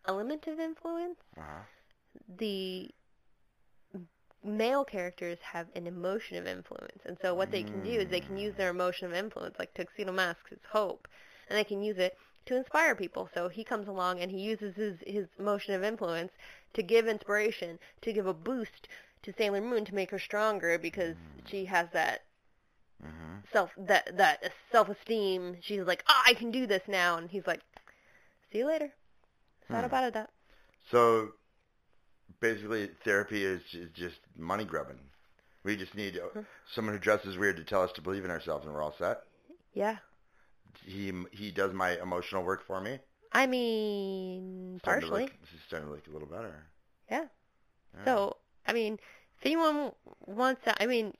[0.06, 1.62] element of influence Uh-huh.
[2.38, 2.90] The
[4.44, 7.00] male characters have an emotion of influence.
[7.04, 9.72] And so what they can do is they can use their emotion of influence, like
[9.74, 11.06] Tuxedo Mask's is hope,
[11.48, 13.28] and they can use it to inspire people.
[13.34, 16.32] So he comes along and he uses his, his emotion of influence
[16.74, 18.88] to give inspiration, to give a boost
[19.22, 21.14] to Sailor Moon to make her stronger because
[21.46, 22.22] she has that
[23.00, 25.56] hmm self that that self esteem.
[25.60, 27.60] She's like, oh, I can do this now, and he's like,
[28.50, 28.90] see you later.
[29.68, 29.74] Hmm.
[29.74, 30.14] about it.
[30.14, 30.30] That.
[30.90, 31.32] So
[32.42, 34.98] basically, therapy is, is just money grubbing.
[35.64, 36.40] We just need uh,
[36.74, 39.22] someone who dresses weird to tell us to believe in ourselves, and we're all set.
[39.72, 39.96] Yeah.
[40.84, 42.98] He he does my emotional work for me.
[43.32, 45.22] I mean, partially.
[45.22, 46.66] look- this is starting to look a little better.
[47.10, 47.26] Yeah.
[47.96, 48.04] Yeah.
[48.04, 48.36] So,
[48.66, 48.94] I mean,
[49.38, 49.92] if anyone
[50.26, 51.14] wants to, I mean,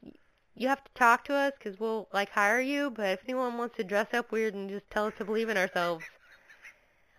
[0.55, 2.91] you have to talk to us because we'll like hire you.
[2.91, 5.57] But if anyone wants to dress up weird and just tell us to believe in
[5.57, 6.05] ourselves,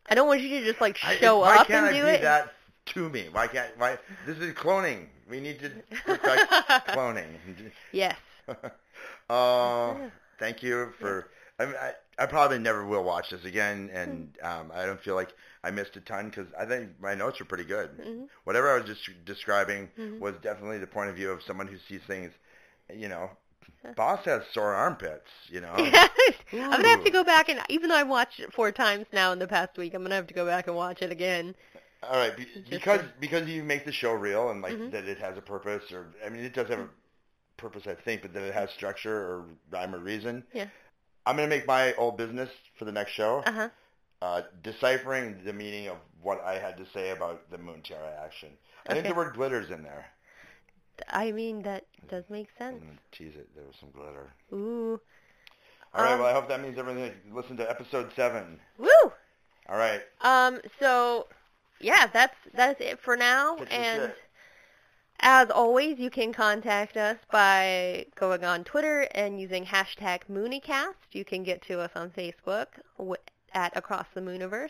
[0.09, 2.09] I don't want you to just like I- show why up and I do be
[2.09, 2.21] it.
[2.21, 2.51] that
[2.87, 3.27] to me?
[3.31, 3.97] Why can't why?
[4.25, 5.07] This is cloning.
[5.29, 5.69] We need to
[6.05, 6.51] perfect
[6.89, 7.27] cloning.
[7.91, 8.15] Yes.
[9.29, 9.95] uh,
[10.39, 11.29] thank you for.
[11.59, 15.15] I, mean, I I probably never will watch this again, and um, I don't feel
[15.15, 15.29] like
[15.63, 17.91] I missed a ton because I think my notes are pretty good.
[17.97, 18.27] Mhm.
[18.43, 20.19] Whatever I was just describing Mhm.
[20.19, 22.33] was definitely the point of view of someone who sees things.
[22.93, 23.29] You know,
[23.95, 25.29] boss has sore armpits.
[25.47, 25.73] You know.
[26.53, 29.31] I'm gonna have to go back and even though I've watched it four times now
[29.31, 31.55] in the past week, I'm gonna have to go back and watch it again.
[32.09, 34.91] All right, be, because because you make the show real and like Mhm.
[34.91, 36.89] that it has a purpose, or I mean, it does have a
[37.57, 40.45] purpose, I think, but that it has structure or rhyme or reason.
[40.53, 40.67] Yeah.
[41.25, 43.69] I'm gonna make my old business for the next show, Uh huh.
[44.21, 48.57] uh, deciphering the meaning of what I had to say about the Moon Tiara action.
[48.85, 49.09] I think Okay.
[49.09, 50.05] the word glitters in there.
[51.09, 52.99] I mean that does make I'm sense.
[53.11, 53.49] tease it.
[53.55, 54.31] There was some glitter.
[54.51, 54.99] Ooh.
[55.93, 56.13] All right.
[56.13, 57.13] Um, well, I hope that means everything.
[57.31, 58.59] Listen to episode seven.
[58.77, 58.89] Woo.
[59.69, 60.01] All right.
[60.21, 60.59] Um.
[60.79, 61.27] So,
[61.79, 63.57] yeah, that's that's it for now.
[63.57, 64.17] Your And shit.
[65.19, 70.95] as always, you can contact us by going on Twitter and using hashtag Moonicast.
[71.11, 72.67] You can get to us on Facebook
[73.53, 74.69] at Across the Mooniverse,